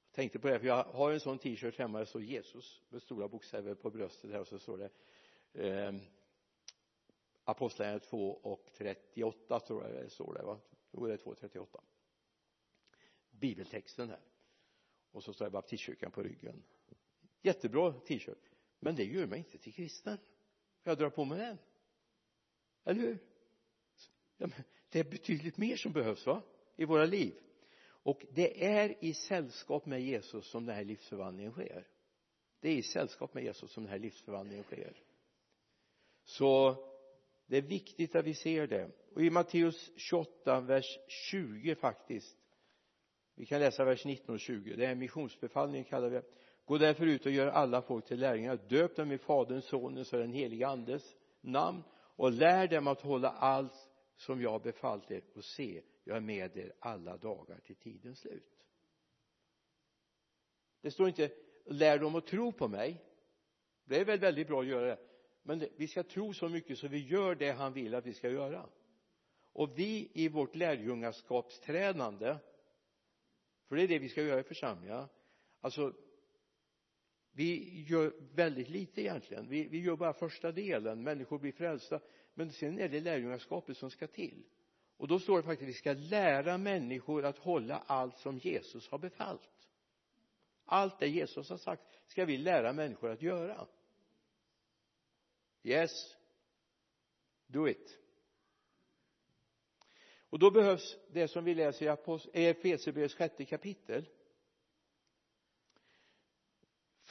Jag 0.07 0.15
tänkte 0.15 0.39
på 0.39 0.49
det 0.49 0.59
för 0.59 0.67
jag 0.67 0.85
har 0.85 1.13
en 1.13 1.21
sån 1.21 1.39
t-shirt 1.39 1.79
hemma 1.79 1.99
där 1.99 2.05
det 2.05 2.11
står 2.11 2.23
Jesus 2.23 2.83
med 2.89 3.03
stora 3.03 3.29
bokstäver 3.29 3.75
på 3.75 3.91
bröstet 3.91 4.31
här 4.31 4.41
och 4.41 4.49
så 4.49 4.59
står 4.59 4.79
det 4.79 4.91
eh, 5.69 5.95
Apostlagärningarna 7.45 8.05
2 8.05 8.31
och 8.31 8.71
38 8.75 9.61
tror 9.61 9.83
jag 9.83 10.05
det 10.05 10.11
står 10.11 10.35
där 10.35 10.43
va? 10.43 10.61
Jo 10.91 11.07
det 11.07 11.13
är 11.13 11.17
2 11.17 11.35
38 11.35 11.85
bibeltexten 13.31 14.09
här. 14.09 14.21
Och 15.11 15.23
så 15.23 15.33
står 15.33 15.45
det 15.45 15.51
baptistkyrkan 15.51 16.11
på 16.11 16.23
ryggen 16.23 16.63
jättebra 17.45 17.93
t-shirt. 17.93 18.51
Men 18.79 18.95
det 18.97 19.05
gör 19.05 19.27
mig 19.27 19.39
inte 19.39 19.59
till 19.59 19.73
kristen. 19.73 20.19
Jag 20.83 20.99
drar 20.99 21.11
på 21.11 21.25
mig 21.25 21.39
den. 21.39 21.59
Eller 22.85 23.01
hur? 23.01 23.19
Ja, 24.37 24.47
men 24.47 24.63
det 24.89 24.99
är 24.99 25.05
betydligt 25.05 25.57
mer 25.57 25.77
som 25.77 25.93
behövs 25.93 26.27
va 26.27 26.43
i 26.77 26.85
våra 26.85 27.05
liv. 27.05 27.35
Och 27.87 28.25
det 28.31 28.65
är 28.67 29.05
i 29.05 29.15
sällskap 29.15 29.87
med 29.87 30.03
Jesus 30.03 30.47
som 30.47 30.67
den 30.67 30.77
här 30.77 30.85
livsförvandlingen 30.85 31.53
sker. 31.53 31.87
Det 32.61 32.69
är 32.69 32.77
i 32.77 32.83
sällskap 32.83 33.35
med 33.35 33.45
Jesus 33.45 33.73
som 33.73 33.83
den 33.83 33.91
här 33.91 33.99
livsförvandlingen 33.99 34.65
sker. 34.65 35.03
Så 36.25 36.77
det 37.47 37.57
är 37.57 37.63
viktigt 37.63 38.15
att 38.15 38.25
vi 38.25 38.35
ser 38.35 38.67
det. 38.67 38.91
Och 39.15 39.23
i 39.23 39.31
Matteus 39.31 39.91
28 39.97 40.61
vers 40.61 40.99
20 41.31 41.75
faktiskt. 41.75 42.39
Vi 43.35 43.47
kan 43.47 43.61
läsa 43.61 43.85
vers 43.85 44.05
19 44.05 44.35
och 44.35 44.41
20 44.41 44.77
det 44.77 44.87
är 44.87 44.95
missionsbefallningen 44.95 45.85
kallar 45.85 46.09
vi 46.09 46.17
det 46.17 46.25
gå 46.65 46.79
därför 46.79 47.07
ut 47.07 47.27
och 47.27 47.33
gör 47.33 47.47
alla 47.47 47.83
folk 47.83 48.05
till 48.05 48.21
lärjungar. 48.21 48.59
Döp 48.69 48.97
dem 48.97 49.13
i 49.13 49.19
faderns 49.19 49.65
sonens 49.65 50.13
och 50.13 50.19
den 50.19 50.33
helige 50.33 50.69
andes 50.69 51.17
namn 51.41 51.83
och 52.17 52.33
lär 52.33 52.69
dem 52.69 52.87
att 52.87 53.01
hålla 53.01 53.31
allt 53.31 53.91
som 54.17 54.43
jag 54.43 54.51
har 54.51 54.61
befallt 54.61 55.11
er. 55.11 55.25
Och 55.35 55.45
se 55.45 55.83
jag 56.05 56.17
är 56.17 56.21
med 56.21 56.57
er 56.57 56.73
alla 56.79 57.17
dagar 57.17 57.61
till 57.61 57.77
tidens 57.77 58.19
slut. 58.19 58.51
Det 60.81 60.91
står 60.91 61.09
inte 61.09 61.31
lär 61.65 61.99
dem 61.99 62.15
att 62.15 62.27
tro 62.27 62.53
på 62.53 62.69
mig. 62.69 63.05
Det 63.85 64.01
är 64.01 64.05
väl 64.05 64.19
väldigt 64.19 64.49
bra 64.49 64.61
att 64.61 64.67
göra 64.67 64.87
det. 64.87 64.99
Men 65.43 65.69
vi 65.77 65.89
ska 65.89 66.03
tro 66.03 66.35
så 66.35 66.49
mycket 66.49 66.79
så 66.79 66.89
vi 66.89 66.99
gör 67.07 67.35
det 67.35 67.51
han 67.51 67.73
vill 67.73 67.95
att 67.95 68.07
vi 68.07 68.15
ska 68.15 68.31
göra. 68.31 68.69
Och 69.53 69.79
vi 69.79 70.11
i 70.15 70.29
vårt 70.29 70.55
lärjungaskapstränande 70.55 72.39
för 73.69 73.77
det 73.77 73.83
är 73.83 73.89
det 73.89 73.99
vi 73.99 74.09
ska 74.09 74.23
göra 74.23 74.41
i 74.41 74.43
församlingarna 74.43 75.09
alltså 75.61 75.93
vi 77.37 77.83
gör 77.89 78.13
väldigt 78.35 78.69
lite 78.69 79.01
egentligen. 79.01 79.49
Vi, 79.49 79.69
vi 79.69 79.81
gör 79.81 79.97
bara 79.97 80.13
första 80.13 80.53
delen. 80.53 81.03
Människor 81.03 81.39
blir 81.39 81.53
frälsta. 81.53 82.01
Men 82.35 82.53
sen 82.53 82.79
är 82.79 82.89
det 82.89 83.01
lärjungaskapet 83.01 83.77
som 83.77 83.91
ska 83.91 84.07
till. 84.07 84.45
Och 84.97 85.09
då 85.09 85.19
står 85.19 85.37
det 85.37 85.43
faktiskt 85.43 85.63
att 85.63 85.69
vi 85.69 85.79
ska 85.79 85.93
lära 85.93 86.59
människor 86.59 87.25
att 87.25 87.39
hålla 87.39 87.79
allt 87.87 88.19
som 88.19 88.39
Jesus 88.39 88.89
har 88.89 88.99
befallt. 88.99 89.69
Allt 90.65 90.99
det 90.99 91.09
Jesus 91.09 91.51
har 91.51 91.57
sagt 91.57 91.83
ska 92.07 92.25
vi 92.25 92.39
lära 92.39 92.73
människor 92.73 93.11
att 93.11 93.23
göra. 93.23 93.67
Yes. 95.63 96.17
Do 97.47 97.69
it. 97.69 97.99
Och 100.31 100.39
då 100.39 100.51
behövs 100.51 100.99
det 101.13 101.29
som 101.29 101.45
vi 101.45 101.55
läser 101.55 101.85
i 101.85 101.89
eh, 101.89 102.51
Efesierbrevets 102.51 103.15
sjätte 103.15 103.45
kapitel 103.45 104.09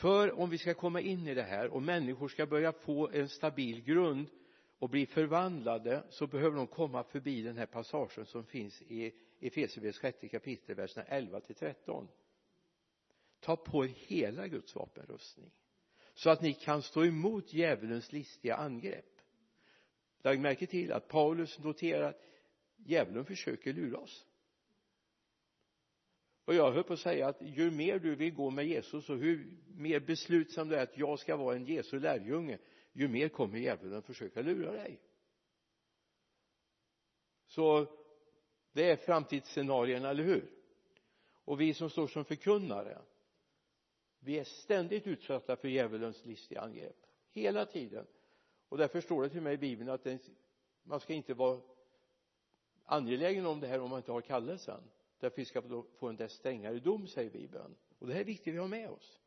för 0.04 0.40
om 0.40 0.50
vi 0.50 0.58
ska 0.58 0.74
komma 0.74 1.02
in 1.02 1.28
i 1.28 1.34
det 1.34 1.44
här 1.44 1.68
och 1.68 1.82
människor 1.82 2.28
ska 2.28 2.46
börja 2.46 2.72
få 2.72 3.10
en 3.10 3.30
stabil 3.30 3.84
grund 3.84 4.30
och 4.80 4.90
bli 4.90 5.06
förvandlade 5.06 6.04
så 6.10 6.28
behöver 6.28 6.58
de 6.58 6.68
komma 6.68 7.04
förbi 7.04 7.42
den 7.42 7.58
här 7.58 7.66
passagen 7.66 8.26
som 8.26 8.46
finns 8.46 8.82
i 8.82 9.14
Efesierbrevets 9.40 10.00
sjätte 10.00 10.28
kapitel 10.28 10.76
verserna 10.76 11.06
11 11.06 11.40
till 11.40 11.56
13 11.56 12.08
ta 13.40 13.56
på 13.56 13.86
er 13.86 13.90
hela 13.96 14.48
Guds 14.48 14.76
vapenrustning 14.76 15.52
så 16.14 16.30
att 16.30 16.42
ni 16.42 16.54
kan 16.54 16.82
stå 16.82 17.06
emot 17.06 17.54
djävulens 17.54 18.12
listiga 18.12 18.56
angrepp. 18.56 19.20
Lägg 20.24 20.40
märke 20.40 20.68
till 20.68 20.92
att 20.92 21.08
Paulus 21.08 21.60
noterar 21.60 22.10
att 22.10 22.22
djävulen 22.78 23.26
försöker 23.26 23.74
lura 23.74 23.98
oss 23.98 24.26
och 26.46 26.54
jag 26.54 26.72
höll 26.72 26.84
på 26.84 26.94
att 26.94 27.00
säga 27.00 27.28
att 27.28 27.42
ju 27.42 27.72
mer 27.72 28.00
du 28.00 28.16
vill 28.16 28.34
gå 28.34 28.50
med 28.50 28.68
Jesus 28.68 29.10
och 29.10 29.18
hur 29.18 29.58
mer 29.68 30.00
beslutsam 30.00 30.70
du 30.70 30.76
är 30.76 30.84
att 30.84 30.98
jag 30.98 31.20
ska 31.20 31.36
vara 31.36 31.56
en 31.56 31.66
Jesu 31.66 32.00
lärjunge 32.00 32.60
ju 32.94 33.08
mer 33.08 33.30
kommer 33.30 33.58
djävulen 33.58 34.02
försöka 34.02 34.42
lura 34.42 34.72
dig. 34.72 35.00
Så 37.48 37.88
det 38.72 38.92
är 38.92 38.96
framtidsscenarierna, 38.96 40.10
eller 40.10 40.24
hur? 40.24 40.52
Och 41.46 41.62
vi 41.62 41.74
som 41.74 41.90
står 41.90 42.08
som 42.08 42.26
förkunnare 42.26 43.02
vi 44.26 44.40
är 44.40 44.44
ständigt 44.44 45.08
utsatta 45.08 45.56
för 45.56 45.68
djävulens 45.68 46.26
listiga 46.26 46.62
angrepp. 46.62 47.06
Hela 47.30 47.66
tiden. 47.66 48.08
Och 48.70 48.78
därför 48.78 49.02
står 49.02 49.24
det 49.24 49.30
till 49.30 49.42
mig 49.42 49.54
i 49.54 49.58
bibeln 49.58 49.90
att 49.90 50.08
man 50.84 51.00
ska 51.00 51.14
inte 51.14 51.34
vara 51.34 51.62
angelägen 52.86 53.46
om 53.46 53.60
det 53.60 53.68
här 53.68 53.80
om 53.80 53.90
man 53.90 54.00
inte 54.00 54.12
har 54.12 54.22
kallelsen 54.22 54.82
därför 55.24 55.38
vi 55.38 55.46
ska 55.46 55.84
få 56.00 56.08
en 56.08 56.16
desto 56.16 56.38
strängare 56.38 56.80
dom 56.80 57.08
säger 57.08 57.30
bibeln 57.30 57.76
och 58.00 58.08
det 58.08 58.14
här 58.14 58.22
är 58.22 58.26
viktigt 58.26 58.54
vi 58.54 58.58
har 58.58 58.68
med 58.68 58.90
oss. 58.90 59.20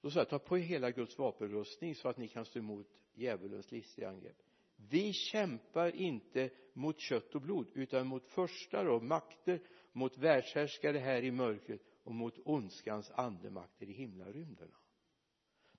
Då 0.00 0.10
sa 0.10 0.18
jag 0.20 0.28
ta 0.28 0.38
på 0.38 0.58
er 0.58 0.62
hela 0.62 0.90
Guds 0.90 1.18
vapenrustning 1.18 1.94
så 1.94 2.08
att 2.08 2.16
ni 2.16 2.28
kan 2.28 2.44
stå 2.44 2.58
emot 2.58 2.86
djävulens 3.14 3.72
listiga 3.72 4.08
angrepp. 4.08 4.36
Vi 4.76 5.12
kämpar 5.12 5.96
inte 5.96 6.50
mot 6.72 7.00
kött 7.00 7.34
och 7.34 7.40
blod 7.40 7.70
utan 7.74 8.06
mot 8.06 8.26
förstar 8.26 8.86
och 8.86 9.02
makter 9.02 9.60
mot 9.92 10.18
världshärskare 10.18 10.98
här 10.98 11.22
i 11.22 11.30
mörkret 11.30 11.80
och 12.04 12.14
mot 12.14 12.38
ondskans 12.44 13.10
andemakter 13.10 13.86
i 13.86 13.92
himlarymderna. 13.92 14.76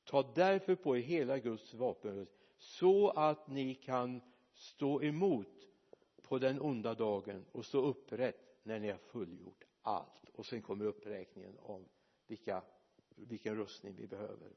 Ta 0.03 0.33
därför 0.35 0.75
på 0.75 0.97
er 0.97 1.01
hela 1.01 1.39
Guds 1.39 1.73
vapenrustning 1.73 2.39
så 2.57 3.09
att 3.09 3.47
ni 3.47 3.75
kan 3.75 4.21
stå 4.53 5.03
emot 5.03 5.67
på 6.21 6.39
den 6.39 6.61
onda 6.61 6.93
dagen 6.93 7.45
och 7.51 7.65
stå 7.65 7.81
upprätt 7.81 8.42
när 8.63 8.79
ni 8.79 8.91
har 8.91 8.97
fullgjort 8.97 9.63
allt. 9.81 10.29
Och 10.33 10.45
sen 10.45 10.61
kommer 10.61 10.85
uppräkningen 10.85 11.57
om 11.59 11.85
vilka 12.27 12.63
vilken 13.15 13.55
rustning 13.55 13.95
vi 13.95 14.07
behöver. 14.07 14.51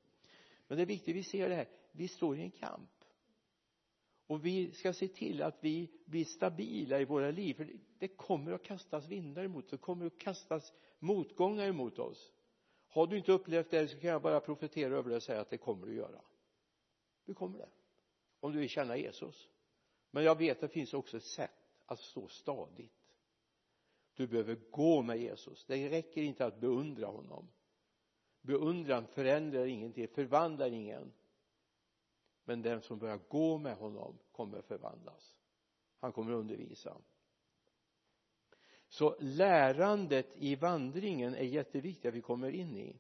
Men 0.67 0.77
det 0.77 0.85
är 0.85 0.87
viktigt 0.87 1.17
vi 1.17 1.23
ser 1.23 1.49
det 1.49 1.55
här. 1.55 1.69
Vi 1.93 2.09
står 2.09 2.39
i 2.39 2.43
en 2.43 2.51
kamp. 2.51 2.91
Och 4.27 4.47
vi 4.47 4.73
ska 4.73 4.93
se 4.93 5.09
till 5.09 5.43
att 5.43 5.59
vi 5.61 5.91
blir 6.05 6.25
stabila 6.25 7.01
i 7.01 7.05
våra 7.05 7.31
liv. 7.31 7.55
För 7.55 7.69
det 7.99 8.09
kommer 8.09 8.53
att 8.53 8.63
kastas 8.63 9.07
vindar 9.07 9.45
emot 9.45 9.65
oss. 9.65 9.71
Det 9.71 9.79
kommer 9.79 10.07
att 10.07 10.19
kastas 10.19 10.73
motgångar 10.99 11.67
emot 11.67 11.99
oss. 11.99 12.33
Har 12.89 13.07
du 13.07 13.19
inte 13.19 13.33
upplevt 13.33 13.71
det 13.71 13.89
så 13.89 13.99
kan 13.99 14.11
jag 14.11 14.23
bara 14.23 14.41
profetera 14.41 14.97
över 14.97 15.11
det 15.11 15.17
och 15.17 15.23
säga 15.23 15.41
att 15.41 15.51
det 15.51 15.59
kommer 15.59 15.87
du 15.87 15.95
göra. 15.95 16.21
Du 17.25 17.35
kommer 17.35 17.59
det. 17.59 17.69
Om 18.41 18.53
du 18.53 18.59
vill 18.59 18.69
känna 18.69 18.97
Jesus. 18.97 19.49
Men 20.11 20.25
jag 20.25 20.39
vet 20.39 20.57
att 20.57 20.61
det 20.61 20.69
finns 20.69 20.95
också 20.95 21.17
ett 21.17 21.25
sätt 21.25 21.51
att 21.87 21.99
stå 21.99 22.29
stadigt 22.29 22.96
du 24.17 24.27
behöver 24.27 24.59
gå 24.71 25.03
med 25.03 25.19
Jesus. 25.19 25.65
Det 25.65 25.89
räcker 25.89 26.23
inte 26.23 26.47
att 26.47 26.61
beundra 26.61 27.07
honom. 27.07 27.49
Beundran 28.41 29.07
förändrar 29.07 29.67
ingenting 29.67 30.09
förvandlar 30.09 30.71
ingen. 30.71 31.13
Men 32.45 32.63
den 32.63 32.83
som 32.83 32.99
börjar 32.99 33.21
gå 33.29 33.59
med 33.59 33.77
honom 33.77 34.19
kommer 34.33 34.63
förvandlas. 34.63 35.37
Han 36.01 36.13
kommer 36.13 36.33
undervisa. 36.33 36.97
Så 38.89 39.17
lärandet 39.21 40.37
i 40.37 40.55
vandringen 40.55 41.35
är 41.35 41.45
jätteviktigt 41.45 42.07
att 42.07 42.15
vi 42.15 42.23
kommer 42.23 42.51
in 42.51 42.77
i. 42.77 42.97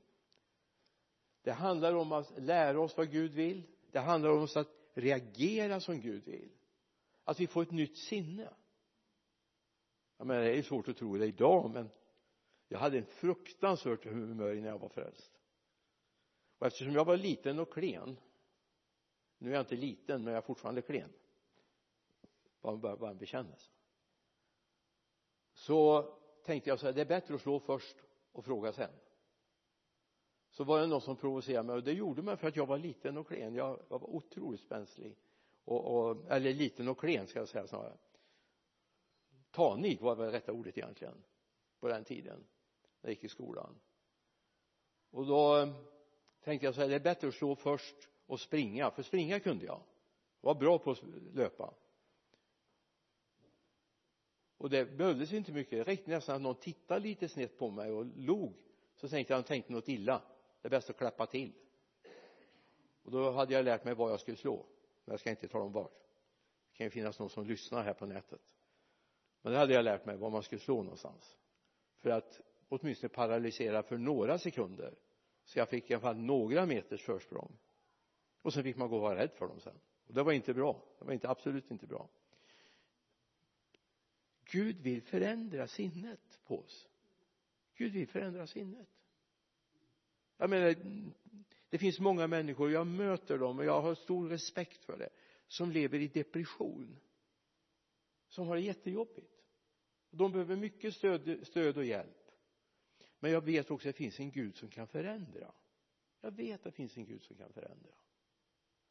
Det 1.42 1.52
handlar 1.52 1.94
om 1.94 2.12
att 2.12 2.38
lära 2.38 2.80
oss 2.80 2.96
vad 2.96 3.10
Gud 3.10 3.34
vill. 3.34 3.62
Det 3.90 3.98
handlar 3.98 4.30
om 4.30 4.42
oss 4.42 4.56
att 4.56 4.68
reagera 4.94 5.80
som 5.80 6.00
Gud 6.00 6.24
vill. 6.24 6.50
Att 7.24 7.40
vi 7.40 7.46
får 7.46 7.62
ett 7.62 7.70
nytt 7.70 7.96
sinne 7.96 8.48
jag 10.16 10.26
menar 10.26 10.42
det 10.42 10.58
är 10.58 10.62
svårt 10.62 10.88
att 10.88 10.96
tro 10.96 11.16
det 11.16 11.26
idag 11.26 11.70
men 11.70 11.90
jag 12.68 12.78
hade 12.78 12.98
en 12.98 13.06
fruktansvärt 13.06 14.04
humör 14.04 14.54
när 14.54 14.68
jag 14.68 14.78
var 14.78 14.88
frälst. 14.88 15.40
Och 16.58 16.66
eftersom 16.66 16.94
jag 16.94 17.04
var 17.04 17.16
liten 17.16 17.58
och 17.58 17.72
klen 17.72 18.16
nu 19.38 19.50
är 19.50 19.54
jag 19.54 19.62
inte 19.62 19.76
liten 19.76 20.24
men 20.24 20.34
jag 20.34 20.42
är 20.42 20.46
fortfarande 20.46 20.82
klen 20.82 21.12
bara, 22.66 22.76
bara, 22.76 22.96
bara 22.96 23.10
en 23.10 23.18
bekännelse. 23.18 23.70
Så 25.54 26.02
tänkte 26.44 26.70
jag 26.70 26.80
så 26.80 26.86
här 26.86 26.92
det 26.92 27.00
är 27.00 27.06
bättre 27.06 27.34
att 27.34 27.40
slå 27.40 27.60
först 27.60 27.96
och 28.32 28.44
fråga 28.44 28.72
sen. 28.72 28.90
Så 30.50 30.64
var 30.64 30.80
det 30.80 30.86
någon 30.86 31.00
som 31.00 31.16
provocerade 31.16 31.66
mig 31.66 31.76
och 31.76 31.82
det 31.82 31.92
gjorde 31.92 32.22
man 32.22 32.36
för 32.36 32.48
att 32.48 32.56
jag 32.56 32.66
var 32.66 32.78
liten 32.78 33.16
och 33.16 33.26
klen. 33.26 33.54
Jag, 33.54 33.80
jag 33.88 33.98
var 33.98 34.10
otroligt 34.10 34.60
spänslig. 34.60 35.16
Och, 35.64 35.84
och, 35.84 36.30
eller 36.30 36.52
liten 36.52 36.88
och 36.88 36.98
klen 36.98 37.26
ska 37.26 37.38
jag 37.38 37.48
säga 37.48 37.66
snarare 37.66 37.96
tanig 39.56 40.00
var 40.00 40.14
väl 40.14 40.30
rätta 40.30 40.52
ordet 40.52 40.78
egentligen 40.78 41.22
på 41.80 41.88
den 41.88 42.04
tiden 42.04 42.44
när 43.00 43.10
jag 43.10 43.10
gick 43.10 43.24
i 43.24 43.28
skolan. 43.28 43.78
Och 45.10 45.26
då 45.26 45.58
eh, 45.58 45.74
tänkte 46.44 46.66
jag 46.66 46.74
så 46.74 46.80
här 46.80 46.88
det 46.88 46.94
är 46.94 47.00
bättre 47.00 47.28
att 47.28 47.34
slå 47.34 47.56
först 47.56 48.08
och 48.26 48.40
springa 48.40 48.90
för 48.90 49.02
springa 49.02 49.40
kunde 49.40 49.66
jag. 49.66 49.80
Var 50.40 50.54
bra 50.54 50.78
på 50.78 50.90
att 50.90 51.02
löpa. 51.32 51.74
Och 54.58 54.70
det 54.70 54.84
behövdes 54.84 55.32
inte 55.32 55.52
mycket. 55.52 55.70
Det 55.70 55.92
räckte 55.92 56.10
nästan 56.10 56.36
att 56.36 56.42
någon 56.42 56.54
tittade 56.54 57.00
lite 57.00 57.28
snett 57.28 57.58
på 57.58 57.70
mig 57.70 57.92
och 57.92 58.06
log. 58.16 58.54
Så 58.94 59.08
tänkte 59.08 59.32
jag 59.32 59.36
han 59.36 59.44
tänkte 59.44 59.72
något 59.72 59.88
illa. 59.88 60.22
Det 60.62 60.68
är 60.68 60.70
bäst 60.70 60.90
att 60.90 60.98
klappa 60.98 61.26
till. 61.26 61.52
Och 63.02 63.10
då 63.10 63.30
hade 63.30 63.54
jag 63.54 63.64
lärt 63.64 63.84
mig 63.84 63.94
vad 63.94 64.12
jag 64.12 64.20
skulle 64.20 64.36
slå. 64.36 64.66
Men 65.04 65.12
jag 65.12 65.20
ska 65.20 65.30
inte 65.30 65.48
tala 65.48 65.64
om 65.64 65.72
var. 65.72 65.90
Det 66.70 66.76
kan 66.76 66.86
ju 66.86 66.90
finnas 66.90 67.18
någon 67.18 67.30
som 67.30 67.46
lyssnar 67.46 67.82
här 67.82 67.94
på 67.94 68.06
nätet 68.06 68.40
men 69.42 69.52
det 69.52 69.58
hade 69.58 69.74
jag 69.74 69.84
lärt 69.84 70.06
mig 70.06 70.16
var 70.16 70.30
man 70.30 70.42
skulle 70.42 70.60
slå 70.60 70.82
någonstans. 70.82 71.36
För 71.96 72.10
att 72.10 72.40
åtminstone 72.68 73.08
paralysera 73.08 73.82
för 73.82 73.98
några 73.98 74.38
sekunder 74.38 74.94
så 75.44 75.58
jag 75.58 75.68
fick 75.68 75.90
i 75.90 75.94
alla 75.94 76.00
fall 76.00 76.16
några 76.16 76.66
meters 76.66 77.02
försprång. 77.02 77.58
Och 78.42 78.52
sen 78.52 78.62
fick 78.62 78.76
man 78.76 78.88
gå 78.88 78.96
och 78.96 79.02
vara 79.02 79.18
rädd 79.18 79.32
för 79.32 79.46
dem 79.46 79.60
sen. 79.60 79.80
Och 80.06 80.14
det 80.14 80.22
var 80.22 80.32
inte 80.32 80.54
bra. 80.54 80.82
Det 80.98 81.04
var 81.04 81.12
inte 81.12 81.28
absolut 81.28 81.70
inte 81.70 81.86
bra. 81.86 82.08
Gud 84.44 84.80
vill 84.80 85.02
förändra 85.02 85.66
sinnet 85.66 86.40
på 86.44 86.58
oss. 86.58 86.88
Gud 87.74 87.92
vill 87.92 88.08
förändra 88.08 88.46
sinnet. 88.46 88.88
Jag 90.36 90.50
menar 90.50 90.74
det 91.68 91.78
finns 91.78 92.00
många 92.00 92.26
människor 92.26 92.70
jag 92.70 92.86
möter 92.86 93.38
dem 93.38 93.58
och 93.58 93.64
jag 93.64 93.80
har 93.80 93.94
stor 93.94 94.28
respekt 94.28 94.84
för 94.84 94.98
det 94.98 95.08
som 95.46 95.70
lever 95.70 95.98
i 95.98 96.08
depression 96.08 97.00
som 98.28 98.46
har 98.46 98.56
det 98.56 98.62
jättejobbigt. 98.62 99.42
De 100.10 100.32
behöver 100.32 100.56
mycket 100.56 100.94
stöd, 100.94 101.46
stöd 101.46 101.76
och 101.76 101.84
hjälp. 101.84 102.30
Men 103.18 103.30
jag 103.30 103.44
vet 103.44 103.70
också 103.70 103.88
att 103.88 103.94
det 103.94 103.98
finns 103.98 104.20
en 104.20 104.30
Gud 104.30 104.56
som 104.56 104.68
kan 104.68 104.86
förändra. 104.86 105.52
Jag 106.20 106.30
vet 106.30 106.54
att 106.54 106.64
det 106.64 106.76
finns 106.76 106.96
en 106.96 107.06
Gud 107.06 107.22
som 107.22 107.36
kan 107.36 107.52
förändra. 107.52 107.92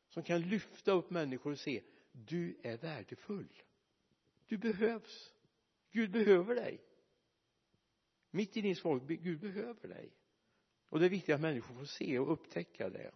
Som 0.10 0.24
kan 0.24 0.42
lyfta 0.42 0.92
upp 0.92 1.10
människor 1.10 1.52
och 1.52 1.60
se 1.60 1.82
du 2.12 2.58
är 2.64 2.78
värdefull. 2.78 3.64
Du 4.46 4.58
behövs. 4.58 5.34
Gud 5.92 6.12
behöver 6.12 6.56
dig. 6.56 6.82
Mitt 8.32 8.58
i 8.58 8.62
din 8.62 8.76
svaghet 8.76 9.22
Gud 9.22 9.40
behöver 9.40 9.88
dig. 9.88 10.12
Och 10.90 11.00
det 11.00 11.06
är 11.06 11.10
viktigt 11.10 11.36
att 11.36 11.42
människor 11.42 11.76
får 11.76 11.86
se 11.86 12.20
och 12.20 12.32
upptäcka 12.32 12.90
det. 12.90 13.12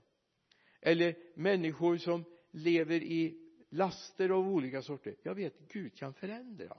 Eller 0.82 1.16
människor 1.36 1.98
som 1.98 2.24
lever 2.52 3.04
i 3.04 3.49
laster 3.70 4.30
av 4.30 4.48
olika 4.48 4.82
sorter. 4.82 5.16
Jag 5.24 5.36
vet 5.36 5.60
Gud 5.60 5.96
kan 5.96 6.14
förändra. 6.14 6.78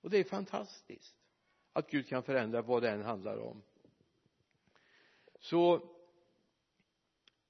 Och 0.00 0.10
det 0.10 0.18
är 0.18 0.24
fantastiskt 0.24 1.16
att 1.72 1.90
Gud 1.90 2.08
kan 2.08 2.22
förändra 2.22 2.62
vad 2.62 2.82
det 2.82 2.90
än 2.90 3.02
handlar 3.02 3.38
om. 3.38 3.62
Så 5.40 5.88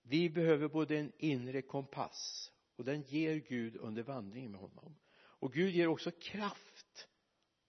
vi 0.02 0.30
behöver 0.30 0.68
både 0.68 0.98
en 0.98 1.12
inre 1.18 1.62
kompass 1.62 2.52
och 2.76 2.84
den 2.84 3.02
ger 3.02 3.36
Gud 3.36 3.76
under 3.76 4.02
vandringen 4.02 4.50
med 4.50 4.60
honom. 4.60 4.96
Och 5.14 5.52
Gud 5.52 5.74
ger 5.74 5.86
också 5.88 6.10
kraft 6.10 7.08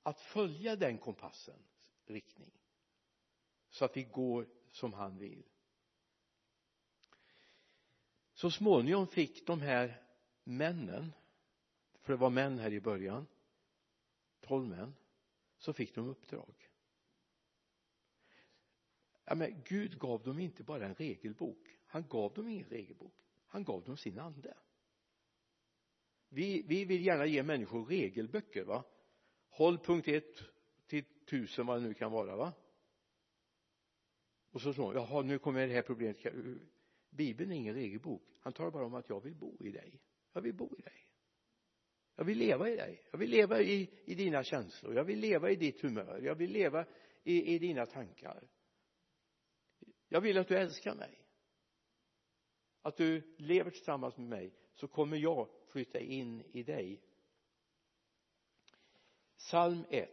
att 0.03 0.21
följa 0.21 0.75
den 0.75 0.97
kompassens 0.97 1.91
riktning 2.05 2.51
så 3.69 3.85
att 3.85 3.97
vi 3.97 4.03
går 4.03 4.47
som 4.71 4.93
han 4.93 5.17
vill. 5.17 5.43
Så 8.33 8.51
småningom 8.51 9.07
fick 9.07 9.47
de 9.47 9.61
här 9.61 10.08
männen 10.49 11.13
för 11.99 12.13
det 12.13 12.19
var 12.19 12.29
män 12.29 12.59
här 12.59 12.73
i 12.73 12.81
början 12.81 13.27
tolv 14.39 14.67
män 14.67 14.95
så 15.57 15.73
fick 15.73 15.95
de 15.95 16.07
uppdrag. 16.07 16.69
Ja 19.25 19.35
men 19.35 19.63
Gud 19.65 19.99
gav 19.99 20.23
dem 20.23 20.39
inte 20.39 20.63
bara 20.63 20.85
en 20.85 20.95
regelbok. 20.95 21.77
Han 21.85 22.07
gav 22.07 22.33
dem 22.33 22.47
ingen 22.47 22.69
regelbok. 22.69 23.13
Han 23.47 23.63
gav 23.63 23.83
dem 23.83 23.97
sin 23.97 24.19
ande. 24.19 24.57
Vi, 26.29 26.61
vi 26.67 26.85
vill 26.85 27.05
gärna 27.05 27.25
ge 27.25 27.43
människor 27.43 27.85
regelböcker 27.85 28.63
va? 28.63 28.83
Håll 29.49 29.77
punkt 29.77 30.07
ett 30.07 30.43
till 30.87 31.03
tusen 31.25 31.65
vad 31.65 31.81
det 31.81 31.87
nu 31.87 31.93
kan 31.93 32.11
vara 32.11 32.35
va? 32.35 32.53
Och 34.51 34.61
så 34.61 34.73
så 34.73 34.93
jaha 34.93 35.21
nu 35.21 35.39
kommer 35.39 35.67
det 35.67 35.73
här 35.73 35.81
problemet. 35.81 36.17
Bibeln 37.09 37.51
är 37.51 37.55
ingen 37.55 37.75
regelbok. 37.75 38.23
Han 38.39 38.53
talar 38.53 38.71
bara 38.71 38.85
om 38.85 38.93
att 38.93 39.09
jag 39.09 39.23
vill 39.23 39.35
bo 39.35 39.65
i 39.65 39.71
dig 39.71 40.01
jag 40.33 40.41
vill 40.41 40.55
bo 40.55 40.75
i 40.77 40.81
dig. 40.81 41.05
Jag 42.15 42.25
vill 42.25 42.37
leva 42.37 42.69
i 42.69 42.75
dig. 42.75 43.01
Jag 43.11 43.19
vill 43.19 43.29
leva 43.29 43.61
i, 43.61 43.89
i 44.05 44.15
dina 44.15 44.43
känslor. 44.43 44.95
Jag 44.95 45.03
vill 45.03 45.19
leva 45.19 45.51
i 45.51 45.55
ditt 45.55 45.81
humör. 45.81 46.21
Jag 46.21 46.35
vill 46.35 46.51
leva 46.51 46.85
i, 47.23 47.55
i 47.55 47.59
dina 47.59 47.85
tankar. 47.85 48.47
Jag 50.07 50.21
vill 50.21 50.37
att 50.37 50.47
du 50.47 50.57
älskar 50.57 50.95
mig. 50.95 51.25
Att 52.81 52.97
du 52.97 53.35
lever 53.37 53.71
tillsammans 53.71 54.17
med 54.17 54.27
mig 54.27 54.53
så 54.73 54.87
kommer 54.87 55.17
jag 55.17 55.49
flytta 55.71 55.99
in 55.99 56.43
i 56.53 56.63
dig. 56.63 57.01
Psalm 59.37 59.85
1 59.89 60.09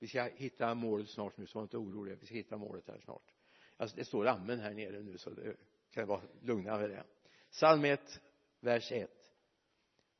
vi 0.00 0.08
ska 0.08 0.22
hitta 0.22 0.74
målet 0.74 1.08
snart 1.08 1.36
nu 1.36 1.46
så 1.46 1.58
var 1.58 1.62
inte 1.62 1.76
oroliga. 1.76 2.16
Vi 2.20 2.26
ska 2.26 2.34
hitta 2.34 2.56
målet 2.56 2.88
här 2.88 3.00
snart. 3.00 3.34
Alltså 3.76 3.96
det 3.96 4.04
står 4.04 4.26
amen 4.26 4.60
här 4.60 4.74
nere 4.74 5.02
nu 5.02 5.18
så 5.18 5.30
det 5.30 5.56
kan 5.90 6.08
vara 6.08 6.22
lugna 6.40 6.78
med 6.78 6.90
det 6.90 7.04
psalm 7.50 7.84
1 7.84 8.20
vers 8.60 8.92
1 8.92 9.10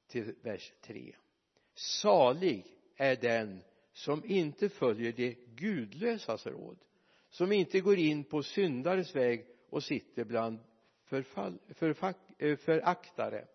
till 0.07 0.35
vers 0.43 0.73
3 0.81 1.17
salig 1.75 2.67
är 2.97 3.17
den 3.17 3.61
som 3.93 4.25
inte 4.25 4.69
följer 4.69 5.13
det 5.13 5.35
gudlösas 5.57 6.47
råd 6.47 6.79
som 7.31 7.53
inte 7.53 7.81
går 7.81 7.99
in 7.99 8.25
på 8.25 8.43
syndares 8.43 9.17
väg 9.17 9.47
och 9.71 9.83
sitter 9.83 10.25
bland 10.25 10.59
förfall, 11.05 11.59
förfack, 11.75 12.17
eh, 12.39 12.57
föraktare 12.57 13.47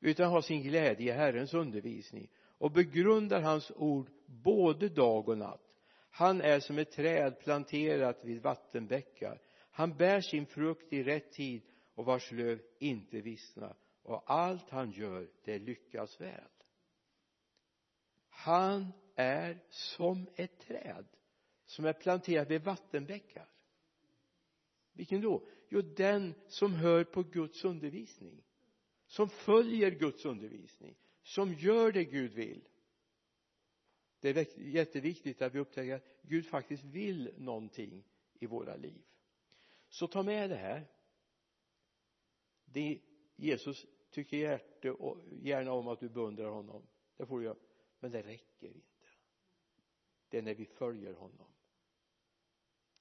utan 0.00 0.30
har 0.30 0.40
sin 0.40 0.62
glädje 0.62 1.12
i 1.12 1.16
Herrens 1.16 1.54
undervisning 1.54 2.30
och 2.58 2.70
begrundar 2.70 3.40
hans 3.40 3.72
ord 3.76 4.10
både 4.26 4.88
dag 4.88 5.28
och 5.28 5.38
natt. 5.38 5.60
Han 6.10 6.40
är 6.40 6.60
som 6.60 6.78
ett 6.78 6.90
träd 6.90 7.38
planterat 7.38 8.24
vid 8.24 8.42
vattenbäckar. 8.42 9.40
Han 9.70 9.96
bär 9.96 10.20
sin 10.20 10.46
frukt 10.46 10.92
i 10.92 11.02
rätt 11.02 11.32
tid 11.32 11.62
och 11.94 12.04
vars 12.04 12.32
löv 12.32 12.62
inte 12.78 13.20
vissnar 13.20 13.76
och 14.02 14.30
allt 14.30 14.70
han 14.70 14.90
gör 14.90 15.30
det 15.44 15.58
lyckas 15.58 16.20
väl. 16.20 16.48
Han 18.28 18.92
är 19.14 19.58
som 19.68 20.26
ett 20.34 20.58
träd 20.58 21.06
som 21.64 21.84
är 21.84 21.92
planterat 21.92 22.50
vid 22.50 22.62
vattenbäckar. 22.62 23.48
Vilken 24.92 25.20
då? 25.20 25.46
Jo 25.68 25.80
den 25.80 26.34
som 26.48 26.72
hör 26.72 27.04
på 27.04 27.22
Guds 27.22 27.64
undervisning 27.64 28.44
som 29.06 29.28
följer 29.28 29.90
Guds 29.90 30.24
undervisning 30.24 30.96
som 31.22 31.54
gör 31.54 31.92
det 31.92 32.04
Gud 32.04 32.32
vill. 32.32 32.68
Det 34.20 34.28
är 34.28 34.58
jätteviktigt 34.58 35.42
att 35.42 35.54
vi 35.54 35.58
upptäcker 35.58 35.94
att 35.94 36.04
Gud 36.22 36.46
faktiskt 36.46 36.84
vill 36.84 37.34
någonting 37.36 38.04
i 38.34 38.46
våra 38.46 38.76
liv. 38.76 39.02
Så 39.88 40.06
ta 40.06 40.22
med 40.22 40.50
det 40.50 40.56
här 40.56 40.86
det 42.74 43.00
Jesus 43.36 43.86
tycker 44.10 44.36
hjärte 44.36 44.90
och 44.90 45.18
gärna 45.42 45.72
om 45.72 45.88
att 45.88 46.00
du 46.00 46.08
beundrar 46.08 46.48
honom. 46.48 46.86
Det 47.16 47.26
får 47.26 47.38
du 47.38 47.44
göra. 47.44 47.56
Men 48.00 48.10
det 48.10 48.22
räcker 48.22 48.66
inte. 48.66 49.08
Det 50.28 50.38
är 50.38 50.42
när 50.42 50.54
vi 50.54 50.64
följer 50.64 51.12
honom. 51.12 51.46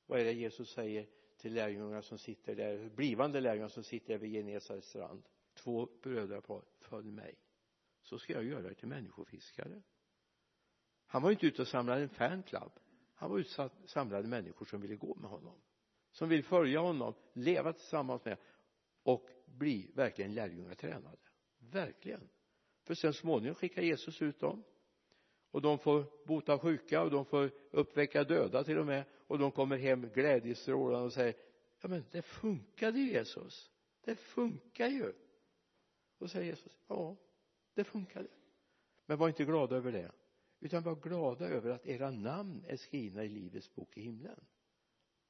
Vad 0.06 0.20
är 0.20 0.24
det 0.24 0.32
Jesus 0.32 0.74
säger 0.74 1.08
till 1.38 1.54
lärjungarna 1.54 2.02
som 2.02 2.18
sitter 2.18 2.56
där 2.56 2.90
blivande 2.90 3.40
lärjungar 3.40 3.68
som 3.68 3.84
sitter 3.84 4.14
där 4.14 4.18
vid 4.18 4.32
Genesarets 4.32 4.88
strand? 4.88 5.24
Två 5.54 5.90
brödrapar 6.02 6.64
följ 6.80 7.12
mig 7.12 7.36
så 8.02 8.20
ska 8.20 8.34
jag 8.34 8.44
göra 8.44 8.70
er 8.70 8.74
till 8.74 8.88
människofiskare. 8.88 9.82
Han 11.06 11.22
var 11.22 11.32
inte 11.32 11.48
ute 11.48 11.62
och 11.62 11.68
samlade 11.68 12.02
en 12.02 12.10
fanclub. 12.10 12.72
Han 13.14 13.32
var 13.32 13.40
ute 13.40 13.64
och 13.64 13.90
samlade 13.90 14.28
människor 14.28 14.66
som 14.66 14.82
ville 14.82 14.96
gå 14.96 15.16
med 15.16 15.30
honom 15.30 15.62
som 16.14 16.30
vill 16.30 16.44
följa 16.44 16.80
honom 16.80 17.14
leva 17.34 17.74
tillsammans 17.74 18.26
med 18.26 18.38
och 19.04 19.30
bli 19.54 19.92
verkligen 19.96 20.34
lärjungatränade 20.34 21.18
verkligen. 21.72 22.30
För 22.84 22.96
sen 22.96 23.14
småningom 23.14 23.56
skickar 23.56 23.82
Jesus 23.82 24.22
ut 24.22 24.40
dem. 24.40 24.64
Och 25.52 25.62
de 25.62 25.80
får 25.80 26.26
bota 26.28 26.60
sjuka 26.60 27.02
och 27.02 27.12
de 27.12 27.26
får 27.26 27.52
uppväcka 27.72 28.24
döda 28.24 28.64
till 28.64 28.78
och 28.78 28.86
med. 28.86 29.06
Och 29.28 29.40
de 29.40 29.52
kommer 29.52 29.78
hem 29.78 30.10
glädjestrålande 30.10 31.06
och 31.06 31.14
säger 31.14 31.36
ja 31.82 31.88
men 31.88 32.06
det 32.12 32.22
funkade 32.22 33.00
ju 33.00 33.12
Jesus. 33.12 33.72
Det 34.02 34.16
funkar 34.16 34.88
ju. 34.88 35.14
Då 36.20 36.28
säger 36.28 36.46
Jesus 36.46 36.78
ja 36.88 37.18
det 37.74 37.84
funkade. 37.84 38.28
Men 39.06 39.18
var 39.18 39.28
inte 39.28 39.46
glada 39.46 39.76
över 39.76 39.92
det 39.92 40.12
utan 40.60 40.84
var 40.84 40.96
glada 40.96 41.48
över 41.48 41.70
att 41.70 41.86
era 41.86 42.12
namn 42.12 42.66
är 42.68 42.78
skrivna 42.78 43.24
i 43.24 43.30
livets 43.30 43.76
bok 43.76 43.98
i 43.98 44.02
himlen. 44.02 44.46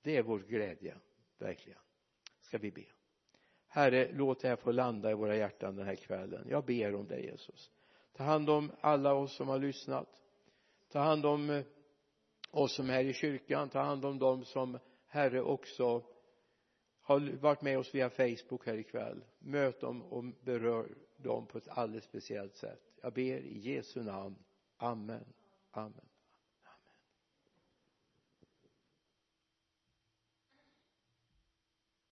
Det 0.01 0.17
är 0.17 0.23
vår 0.23 0.39
glädje 0.39 0.97
verkligen. 1.37 1.79
Ska 2.39 2.57
vi 2.57 2.71
be? 2.71 2.85
Herre 3.73 4.11
låt 4.11 4.39
det 4.39 4.47
här 4.47 4.55
få 4.55 4.71
landa 4.71 5.11
i 5.11 5.13
våra 5.13 5.35
hjärtan 5.35 5.75
den 5.75 5.85
här 5.85 5.95
kvällen. 5.95 6.47
Jag 6.49 6.65
ber 6.65 6.95
om 6.95 7.07
dig 7.07 7.25
Jesus. 7.25 7.71
Ta 8.13 8.23
hand 8.23 8.49
om 8.49 8.71
alla 8.81 9.13
oss 9.13 9.35
som 9.35 9.47
har 9.47 9.59
lyssnat. 9.59 10.21
Ta 10.91 10.99
hand 10.99 11.25
om 11.25 11.49
eh, 11.49 11.63
oss 12.51 12.75
som 12.75 12.89
är 12.89 12.93
här 12.93 13.03
i 13.03 13.13
kyrkan. 13.13 13.69
Ta 13.69 13.79
hand 13.79 14.05
om 14.05 14.19
dem 14.19 14.45
som 14.45 14.79
herre 15.07 15.41
också 15.41 16.03
har 17.01 17.37
varit 17.41 17.61
med 17.61 17.77
oss 17.77 17.95
via 17.95 18.09
Facebook 18.09 18.65
här 18.65 18.77
ikväll. 18.77 19.23
Möt 19.39 19.81
dem 19.81 20.03
och 20.03 20.23
berör 20.23 20.87
dem 21.17 21.45
på 21.45 21.57
ett 21.57 21.67
alldeles 21.67 22.03
speciellt 22.03 22.55
sätt. 22.55 22.81
Jag 23.01 23.13
ber 23.13 23.37
i 23.39 23.59
Jesu 23.59 24.03
namn. 24.03 24.35
Amen. 24.77 25.25
Amen. 25.71 26.12